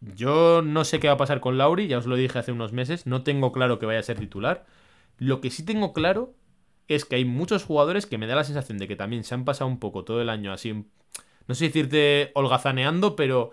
[0.00, 2.72] yo no sé qué va a pasar con Lauri, ya os lo dije hace unos
[2.72, 4.66] meses, no tengo claro que vaya a ser titular.
[5.18, 6.34] Lo que sí tengo claro
[6.88, 9.44] es que hay muchos jugadores que me da la sensación de que también se han
[9.44, 10.72] pasado un poco todo el año así,
[11.46, 13.52] no sé decirte holgazaneando, pero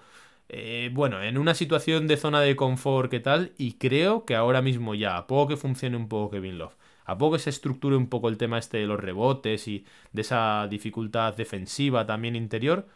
[0.49, 4.61] eh, bueno, en una situación de zona de confort que tal, y creo que ahora
[4.61, 6.75] mismo ya, a poco que funcione un poco Kevin Love,
[7.05, 10.21] a poco que se estructure un poco el tema este de los rebotes y de
[10.21, 12.87] esa dificultad defensiva también interior,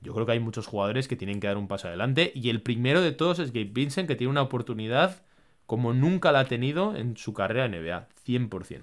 [0.00, 2.62] yo creo que hay muchos jugadores que tienen que dar un paso adelante, y el
[2.62, 5.22] primero de todos es Gabe Vincent, que tiene una oportunidad
[5.66, 8.82] como nunca la ha tenido en su carrera en NBA, 100%.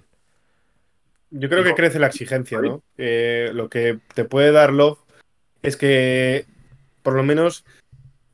[1.32, 2.84] Yo creo que crece la exigencia, ¿no?
[2.98, 5.00] Eh, lo que te puede dar Love
[5.64, 6.46] es que
[7.02, 7.66] por lo menos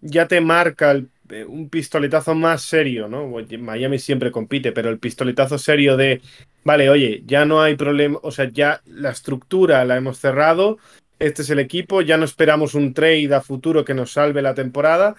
[0.01, 3.29] ya te marca eh, un pistoletazo más serio, ¿no?
[3.59, 6.21] Miami siempre compite, pero el pistoletazo serio de,
[6.63, 10.77] vale, oye, ya no hay problema, o sea, ya la estructura la hemos cerrado,
[11.19, 14.53] este es el equipo, ya no esperamos un trade a futuro que nos salve la
[14.53, 15.15] temporada.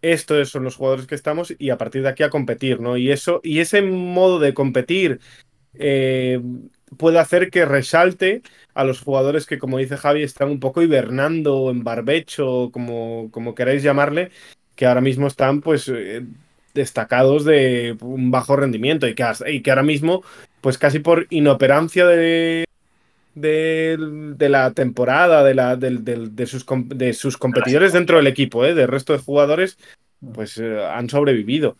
[0.00, 2.96] Estos son los jugadores que estamos y a partir de aquí a competir, ¿no?
[2.96, 5.20] Y eso, y ese modo de competir
[5.74, 6.40] eh,
[6.96, 8.42] puede hacer que resalte
[8.74, 13.54] a los jugadores que, como dice Javi, están un poco hibernando en barbecho, como, como
[13.54, 14.30] queráis llamarle,
[14.76, 16.24] que ahora mismo están pues eh,
[16.74, 20.22] destacados de un bajo rendimiento y que, y que ahora mismo,
[20.60, 22.64] pues casi por inoperancia de,
[23.34, 23.96] de,
[24.36, 28.74] de la temporada, de, la, de, sus, de sus competidores dentro del equipo, ¿eh?
[28.74, 29.78] del resto de jugadores,
[30.34, 31.76] pues eh, han sobrevivido.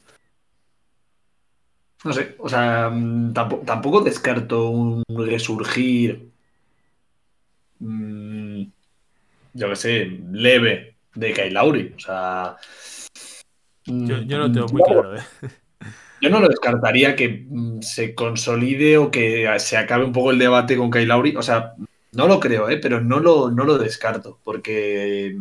[2.05, 6.29] No sé, o sea, mm, tampoco, tampoco descarto un resurgir,
[7.79, 8.63] mm,
[9.55, 11.95] yo qué sé, leve de Kyle Lauri.
[11.97, 12.57] O sea,
[13.85, 15.23] Yo, mm, yo no tengo muy claro, ¿eh?
[16.23, 17.49] Yo no lo descartaría que
[17.81, 21.35] se consolide o que se acabe un poco el debate con Kyle Lauri.
[21.35, 21.75] O sea,
[22.13, 22.77] no lo creo, ¿eh?
[22.77, 25.37] pero no lo, no lo descarto, porque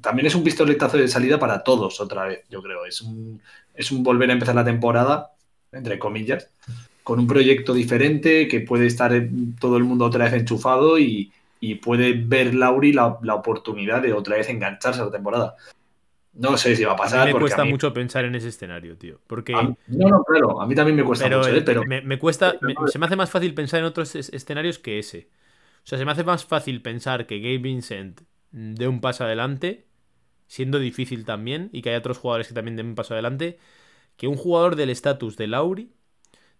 [0.00, 2.86] también es un pistoletazo de salida para todos otra vez, yo creo.
[2.86, 3.42] Es un,
[3.74, 5.32] es un volver a empezar la temporada,
[5.72, 6.50] entre comillas,
[7.04, 9.12] con un proyecto diferente que puede estar
[9.60, 14.12] todo el mundo otra vez enchufado y, y puede ver Lauri la, la oportunidad de
[14.12, 15.56] otra vez engancharse a la temporada.
[16.34, 17.26] No sé si va a A pasar.
[17.26, 19.20] mí me cuesta a mí- mucho pensar en ese escenario, tío.
[19.26, 19.54] Porque.
[19.54, 21.62] a mí- no, no, claro, a mí también me cuesta Pero, mucho, ¿eh?
[21.62, 22.54] pero me, me cuesta.
[22.62, 25.28] me- se me hace más fácil pensar en otros es- escenarios que ese.
[25.84, 28.20] O sea, se me hace más fácil pensar que Gabe Vincent
[28.52, 29.86] dé un paso adelante,
[30.46, 33.58] siendo difícil también, y que haya otros jugadores que también den un paso adelante,
[34.18, 35.90] que un jugador del estatus de Lauri,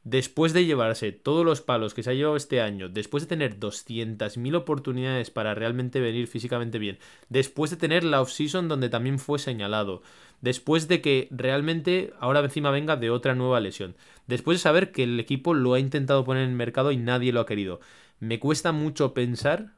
[0.04, 3.58] después de llevarse todos los palos que se ha llevado este año, después de tener
[3.58, 6.98] 200.000 oportunidades para realmente venir físicamente bien,
[7.28, 10.02] después de tener la offseason donde también fue señalado,
[10.40, 13.96] después de que realmente ahora encima venga de otra nueva lesión,
[14.26, 17.32] después de saber que el equipo lo ha intentado poner en el mercado y nadie
[17.32, 17.80] lo ha querido.
[18.20, 19.74] Me cuesta mucho pensar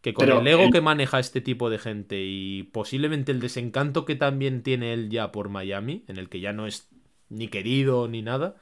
[0.00, 3.40] que con Pero el ego el- que maneja este tipo de gente y posiblemente el
[3.40, 6.88] desencanto que también tiene él ya por Miami, en el que ya no es
[7.32, 8.56] ni querido ni nada,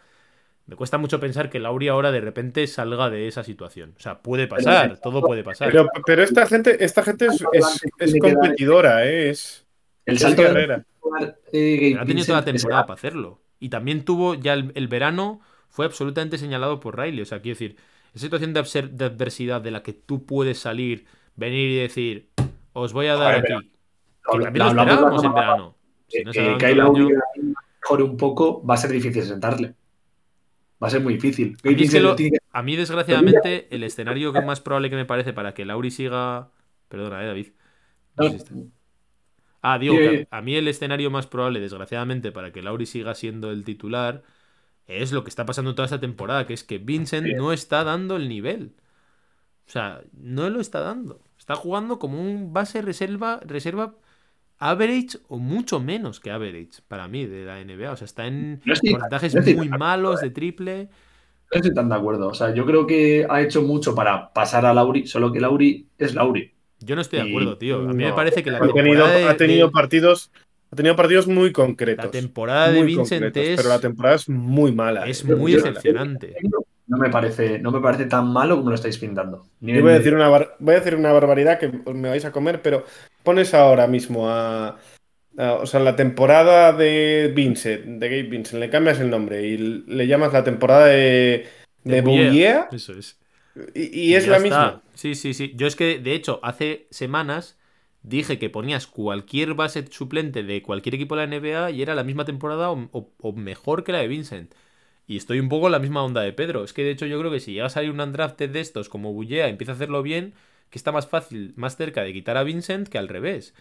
[0.67, 3.95] me cuesta mucho pensar que Lauri ahora de repente salga de esa situación.
[3.97, 5.71] O sea, puede pasar, todo puede pasar.
[5.71, 9.31] Pero, pero esta gente, esta gente es, es- es competidora, ¿eh?
[9.31, 9.67] Es,
[10.07, 10.49] el es salto de
[11.53, 13.41] eh, Pero ha tenido toda la temporada para hacerlo.
[13.59, 17.21] Y también tuvo ya el, el verano, fue absolutamente señalado por Riley.
[17.23, 17.77] O sea, quiero decir,
[18.15, 21.05] esa situación de, adversidad de la que tú puedes salir,
[21.37, 22.29] venir y decir,
[22.73, 23.71] os voy a dar Joder, pero aquí.
[24.31, 25.77] Que lo- también lo lo esperábamos en verano.
[26.07, 27.09] Si no que año-
[27.83, 29.75] mejore un poco, va a ser difícil sentarle.
[30.83, 31.57] Va a ser muy difícil.
[31.65, 34.89] A mí, es que lo- Tiene que- a mí, desgraciadamente, el escenario que más probable
[34.91, 36.51] que me parece para que Lauri siga.
[36.89, 37.47] Perdona, eh, David.
[38.17, 38.25] No
[39.63, 43.51] Ah, digo, Sí, a mí el escenario más probable, desgraciadamente, para que Lauri siga siendo
[43.51, 44.23] el titular,
[44.87, 47.35] es lo que está pasando toda esta temporada, que es que Vincent Sí.
[47.35, 48.73] no está dando el nivel.
[49.69, 51.21] O sea, no lo está dando.
[51.39, 53.95] Está jugando como un base reserva, reserva
[54.61, 57.91] average o mucho menos que average para mí de la NBA.
[57.93, 60.89] O sea, está en No estoy- porcentajes no estoy muy malos de triple.
[61.53, 62.29] No estoy tan de acuerdo.
[62.29, 65.89] O sea, yo creo que ha hecho mucho para pasar a Lauri, solo que Lauri
[65.99, 66.53] es Lauri.
[66.79, 67.77] Yo no estoy de Y- acuerdo, tío.
[67.89, 70.31] A mí me parece que la ha tenido, temporada de- ha tenido de- partidos,
[70.71, 72.05] ha tenido partidos muy concretos.
[72.05, 75.07] la temporada de muy Vincent concretos, es, pero la temporada es muy mala.
[75.09, 75.35] es eh.
[75.35, 76.37] muy decepcionante.
[76.91, 79.47] No me parece, no me parece tan malo como lo estáis pintando.
[79.61, 82.25] Ni Yo voy a decir una bar- voy a decir una barbaridad que me vais
[82.25, 82.85] a comer, pero
[83.23, 84.79] pones ahora mismo a,
[85.39, 89.57] a- o sea, la temporada de Vincent, de Gabe Vincent, le cambias el nombre y
[89.59, 91.47] le llamas la temporada de,
[91.85, 92.31] de Bouyer.
[92.31, 93.19] Bouyer Eso es.
[93.75, 94.43] y, y es la está.
[94.43, 94.83] misma.
[94.95, 95.53] Sí, sí, sí.
[95.57, 97.59] Yo es que, de hecho, hace semanas
[98.03, 102.05] dije que ponías cualquier base suplente de cualquier equipo de la NBA y era la
[102.05, 104.55] misma temporada o, o- o mejor que la de Vincent.
[105.11, 106.63] Y estoy un poco en la misma onda de Pedro.
[106.63, 108.89] Es que, de hecho, yo creo que si llega a salir un undrafted de estos
[108.89, 110.35] como Bullea y empieza a hacerlo bien,
[110.71, 113.53] que está más fácil, más cerca de quitar a Vincent que al revés.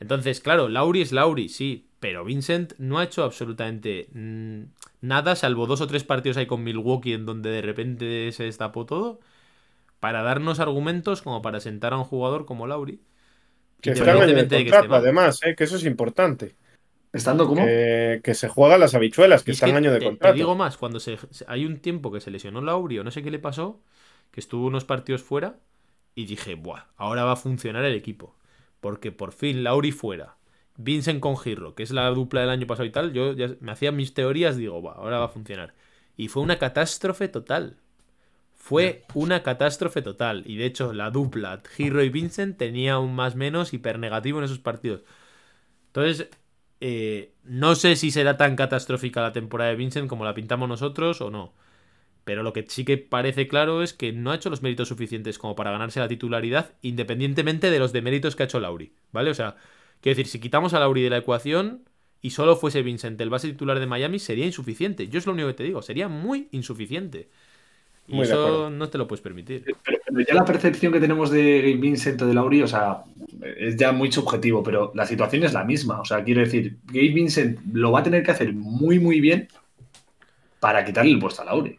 [0.00, 4.62] Entonces, claro, Lauri es Lauri, sí, pero Vincent no ha hecho absolutamente mm,
[5.02, 8.86] nada, salvo dos o tres partidos ahí con Milwaukee en donde de repente se destapó
[8.86, 9.20] todo,
[10.00, 13.02] para darnos argumentos como para sentar a un jugador como Lauri.
[13.82, 16.56] Que está en además, eh, que eso es importante.
[17.12, 17.64] ¿Estando como?
[17.64, 20.12] Que, que se juegan las habichuelas, que Y es está en que año de te,
[20.12, 20.32] te contrato.
[20.32, 23.30] digo más, cuando se, hay un tiempo que se lesionó Lauri o no sé qué
[23.30, 23.80] le pasó,
[24.30, 25.58] que estuvo unos partidos fuera,
[26.14, 28.36] y dije, buah, ahora va a funcionar el equipo.
[28.80, 30.36] Porque por fin Lauri fuera.
[30.76, 33.72] Vincent con Girro, que es la dupla del año pasado y tal, yo ya me
[33.72, 35.74] hacía mis teorías, digo, buah, ahora va a funcionar.
[36.16, 37.78] Y fue una catástrofe total.
[38.54, 40.44] Fue una catástrofe total.
[40.46, 44.58] Y de hecho, la dupla Girro y Vincent tenía un más menos hipernegativo en esos
[44.60, 45.02] partidos.
[45.88, 46.28] Entonces,
[46.80, 51.20] eh, no sé si será tan catastrófica la temporada de Vincent como la pintamos nosotros
[51.20, 51.54] o no.
[52.24, 55.38] Pero lo que sí que parece claro es que no ha hecho los méritos suficientes
[55.38, 58.92] como para ganarse la titularidad, independientemente de los deméritos que ha hecho Lauri.
[59.12, 59.30] ¿Vale?
[59.30, 59.56] O sea,
[60.00, 61.88] quiero decir, si quitamos a Lauri de la ecuación
[62.20, 65.08] y solo fuese Vincent el base titular de Miami, sería insuficiente.
[65.08, 67.30] Yo es lo único que te digo, sería muy insuficiente.
[68.08, 69.64] Y Muy eso no te lo puedes permitir.
[69.84, 73.04] Pero, pero ya la percepción que tenemos de Gabe Vincent o de Lauri, o sea,
[73.58, 76.00] es ya muy subjetivo, pero la situación es la misma.
[76.00, 79.48] O sea, quiero decir, Gabe Vincent lo va a tener que hacer muy, muy bien
[80.58, 81.78] para quitarle el puesto a Lauri.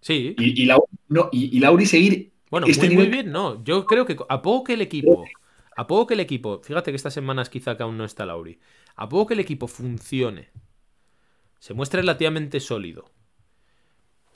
[0.00, 0.36] Sí.
[0.38, 3.64] Y, y, Lauri, no, y, y Lauri seguir Bueno, este muy, muy bien, no.
[3.64, 5.24] Yo creo que a poco que el equipo,
[5.76, 8.60] a poco que el equipo, fíjate que estas semanas quizá que aún no está Lauri,
[8.94, 10.50] a poco que el equipo funcione
[11.58, 13.10] se muestre relativamente sólido.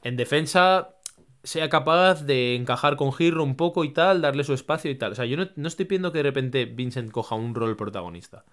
[0.03, 0.97] En defensa
[1.45, 5.13] sea capaz de encajar con Girro un poco y tal, darle su espacio y tal.
[5.13, 8.45] O sea, yo no, estoy pidiendo que de repente Vincent coja un rol protagonista.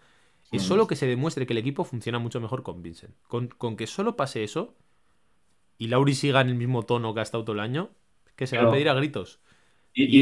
[0.52, 3.14] Es solo que se demuestre que el equipo funciona mucho mejor con Vincent.
[3.28, 4.76] Con, que solo pase eso
[5.78, 7.91] y Lauri siga en el mismo tono que ha estado todo el año,
[8.36, 9.39] que se va a pedir a gritos.
[9.93, 10.22] Y,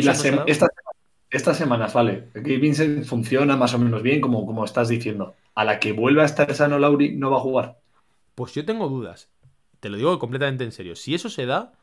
[1.30, 5.36] estas semanas, vale, que Vincent funciona más o menos bien, como, como estás diciendo.
[5.56, 7.80] A la que vuelva a estar sano Lauri, no va a jugar.
[8.36, 9.30] Pues yo tengo dudas.
[9.80, 10.96] Te lo digo completamente en serio.
[10.96, 11.74] Si eso se da,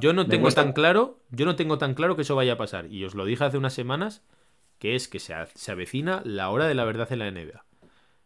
[0.00, 2.92] yo no tengo tan claro, yo no tengo tan claro que eso vaya a pasar.
[2.92, 4.22] Y os lo dije hace unas semanas,
[4.78, 5.34] que es que se,
[5.70, 7.64] avecina la hora de la verdad en la NBA.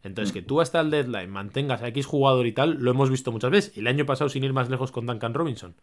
[0.03, 3.31] Entonces, que tú hasta el deadline mantengas a X jugador y tal, lo hemos visto
[3.31, 3.77] muchas veces.
[3.77, 5.75] El año pasado, sin ir más lejos, con Duncan Robinson.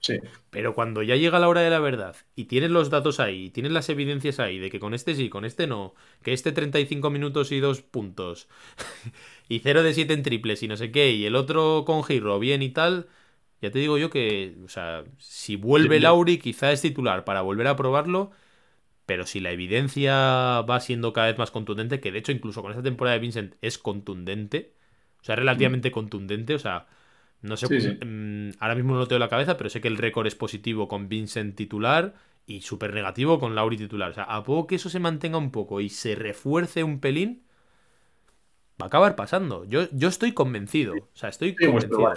[0.00, 0.18] Sí.
[0.50, 3.50] Pero cuando ya llega la hora de la verdad y tienes los datos ahí, y
[3.50, 7.10] tienes las evidencias ahí de que con este sí, con este no, que este 35
[7.10, 8.48] minutos y dos puntos,
[9.48, 12.38] y 0 de 7 en triples y no sé qué, y el otro con giro
[12.38, 13.08] bien y tal,
[13.60, 17.66] ya te digo yo que, o sea, si vuelve Lauri, quizá es titular para volver
[17.66, 18.30] a probarlo.
[19.06, 22.70] Pero si la evidencia va siendo cada vez más contundente, que de hecho incluso con
[22.70, 24.74] esta temporada de Vincent es contundente,
[25.20, 26.86] o sea, relativamente contundente, o sea,
[27.42, 29.96] no sé, mm, ahora mismo no lo tengo en la cabeza, pero sé que el
[29.96, 32.14] récord es positivo con Vincent titular
[32.46, 34.10] y súper negativo con Lauri titular.
[34.10, 37.42] O sea, a poco que eso se mantenga un poco y se refuerce un pelín,
[38.80, 39.64] va a acabar pasando.
[39.64, 42.14] Yo, yo estoy convencido, o sea, estoy pues, convencido.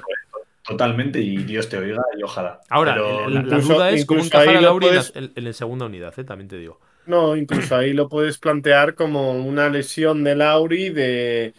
[0.66, 2.62] Totalmente, y Dios te oiga y ojalá.
[2.70, 6.24] Ahora, la, duda es cómo encajar a Lauri en, la segunda unidad, ¿eh?
[6.24, 6.80] también te digo.
[7.06, 11.54] No, incluso ahí lo puedes plantear como una lesión de Lauri de,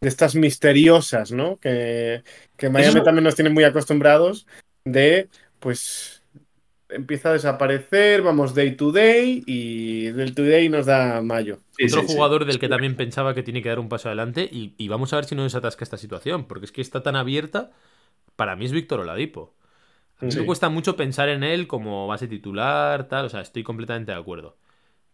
[0.00, 1.58] estas misteriosas, ¿no?
[1.58, 2.22] Que,
[2.56, 4.46] que Miami también nos tiene muy acostumbrados
[4.84, 5.28] de,
[5.58, 6.22] pues,
[6.88, 11.58] empieza a desaparecer, vamos day to day y del to day nos da mayo.
[11.86, 14.88] Otro jugador del que también pensaba que tiene que dar un paso adelante y, y
[14.88, 17.70] vamos a ver si no desatasca esta situación, porque es que está tan abierta
[18.40, 19.54] para mí es Víctor Oladipo.
[20.18, 23.62] A mí me cuesta mucho pensar en él como base titular, tal, o sea, estoy
[23.62, 24.56] completamente de acuerdo.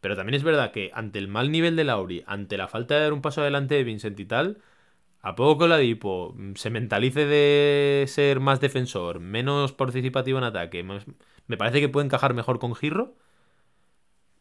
[0.00, 3.00] Pero también es verdad que ante el mal nivel de Lauri, ante la falta de
[3.00, 4.58] dar un paso adelante de Vincent y tal,
[5.22, 11.56] a poco que Oladipo se mentalice de ser más defensor, menos participativo en ataque, me
[11.56, 13.16] parece que puede encajar mejor con Girro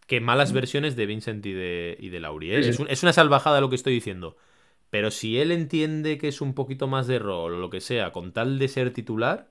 [0.07, 0.55] que malas mm.
[0.55, 2.51] versiones de Vincent y de, y de Lauri.
[2.51, 2.59] ¿eh?
[2.59, 4.37] Es, es, una salvajada lo que estoy diciendo.
[4.89, 8.11] Pero si él entiende que es un poquito más de rol o lo que sea,
[8.11, 9.49] con tal de ser titular,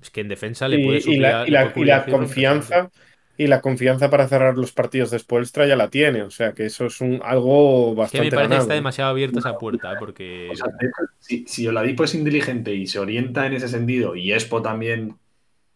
[0.00, 1.18] es que en defensa le puede subir.
[1.46, 1.72] Y la,
[2.08, 2.90] confianza.
[3.38, 6.22] Y la confianza para cerrar los partidos después ya la tiene.
[6.22, 8.28] O sea que eso es un, algo bastante.
[8.28, 10.50] que me parece que está demasiado abierta esa puerta, porque.
[11.18, 15.16] si, si Oladipo es inteligente y se orienta en ese sentido, y Expo también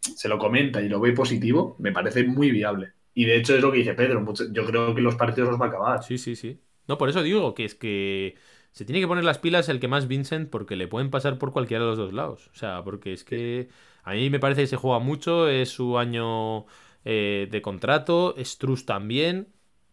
[0.01, 2.93] se lo comenta y lo ve positivo, me parece muy viable.
[3.15, 4.25] Y de hecho es lo que dice Pedro.
[4.53, 6.03] Yo creo que los partidos los va a acabar.
[6.03, 6.61] Sí, sí, sí.
[6.89, 8.37] No, por eso digo que es que
[8.73, 11.53] se tiene que poner las pilas el que más Vincent porque le pueden pasar por
[11.53, 12.51] cualquiera de los dos lados.
[12.53, 13.69] O sea, porque es que
[14.05, 16.67] a mí me parece que se juega mucho, es su año
[17.05, 19.49] eh, de contrato, Struz también,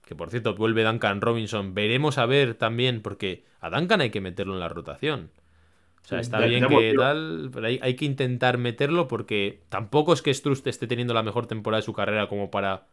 [0.05, 4.21] que por cierto vuelve Duncan Robinson, veremos a ver también, porque a Duncan hay que
[4.21, 5.31] meterlo en la rotación.
[6.03, 10.33] O sea, está bien que tal, pero hay, que intentar meterlo porque tampoco es que
[10.33, 12.87] Struz esté teniendo la mejor temporada de su carrera como para...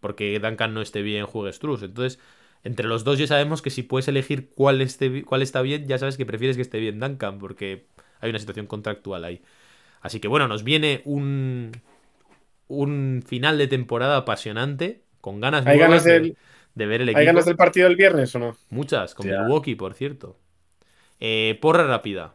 [0.00, 1.84] Porque Duncan no esté bien, juegue Struz.
[1.84, 2.18] Entonces,
[2.64, 5.96] entre los dos ya sabemos que si puedes elegir cuál, esté, cuál está bien, ya
[5.98, 7.86] sabes que prefieres que esté bien Duncan, porque
[8.20, 9.40] hay una situación contractual ahí.
[10.00, 11.70] Así que bueno, nos viene un,
[12.68, 16.36] un final de temporada apasionante, con ganas, ¿Hay ganas de,
[16.74, 17.18] ver el equipo.
[17.18, 18.56] ¿Hay ganas del partido del viernes o no?
[18.70, 20.38] Muchas, con Milwaukee, por cierto.
[21.20, 22.34] Eh, porra rápida.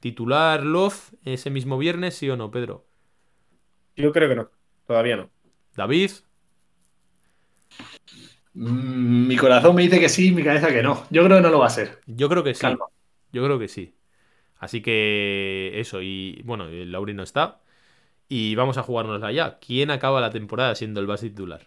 [0.00, 2.86] ¿Titular Love ese mismo viernes, sí o no, Pedro?
[3.96, 4.50] Yo creo que no,
[4.86, 5.30] todavía no.
[5.74, 6.10] David.
[8.54, 11.04] Mm, mi corazón me dice que sí, mi cabeza que no.
[11.10, 12.00] Yo creo que no lo va a ser.
[12.06, 12.66] Yo creo que sí.
[13.32, 13.94] Yo creo que sí.
[14.58, 17.60] Así que eso, y bueno, el Lauri no está.
[18.28, 19.58] Y vamos a jugarnos allá.
[19.58, 21.66] ¿Quién acaba la temporada siendo el base titular?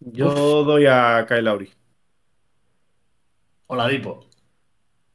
[0.00, 1.70] Yo doy a Kyle Lauri.
[3.66, 4.26] Hola, Dipo.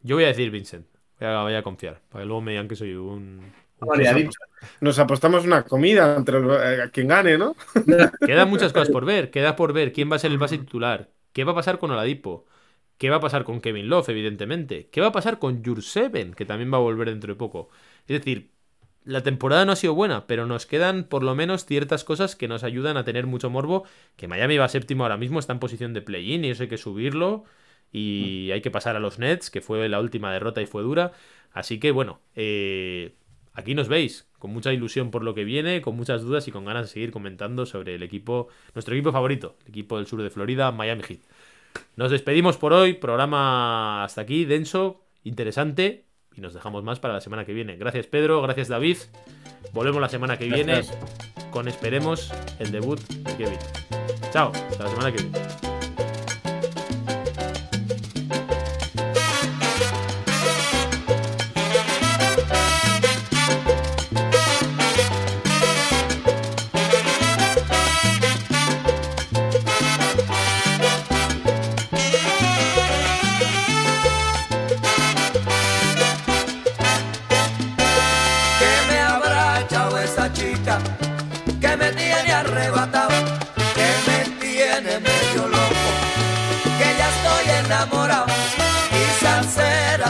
[0.02, 0.88] Yo voy a decir Vincent.
[1.20, 2.02] Voy a, confiar.
[2.10, 3.52] Para que luego me digan que soy un.
[4.82, 7.56] Nos apostamos una comida entre eh, quien gane, ¿no?
[8.26, 9.30] Quedan muchas cosas por ver.
[9.30, 11.10] Queda por ver quién va a ser el base titular.
[11.32, 12.46] ¿Qué va a pasar con Oladipo?
[12.98, 14.90] ¿Qué va a pasar con Kevin Love, evidentemente?
[14.90, 17.70] ¿Qué va a pasar con Jurseven, que también va a volver dentro de poco?
[18.08, 18.52] Es decir,
[19.04, 22.48] la temporada no ha sido buena, pero nos quedan por lo menos ciertas cosas que
[22.48, 23.86] nos ayudan a tener mucho morbo.
[24.16, 26.78] Que Miami va séptimo ahora mismo, está en posición de play-in y eso hay que
[26.78, 27.46] subirlo.
[27.92, 31.12] Y hay que pasar a los Nets, que fue la última derrota y fue dura.
[31.54, 33.16] Así que bueno, eh,
[33.54, 36.66] aquí nos veis, con mucha ilusión por lo que viene, con muchas dudas y con
[36.66, 40.30] ganas de seguir comentando sobre el equipo, nuestro equipo favorito, el equipo del sur de
[40.30, 41.22] Florida, Miami Heat.
[41.96, 46.09] Nos despedimos por hoy, programa hasta aquí, denso, interesante
[46.40, 47.76] y nos dejamos más para la semana que viene.
[47.76, 48.98] Gracias Pedro, gracias David.
[49.74, 50.82] Volvemos la semana que viene
[51.52, 53.60] con esperemos el debut de Kevin.
[54.32, 55.69] Chao, hasta la semana que viene.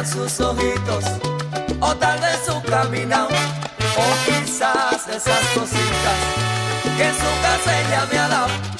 [0.09, 1.05] Sus ojitos,
[1.79, 6.17] o tal vez su caminado, o quizás esas cositas
[6.97, 8.78] que en su casa ella me ha dado.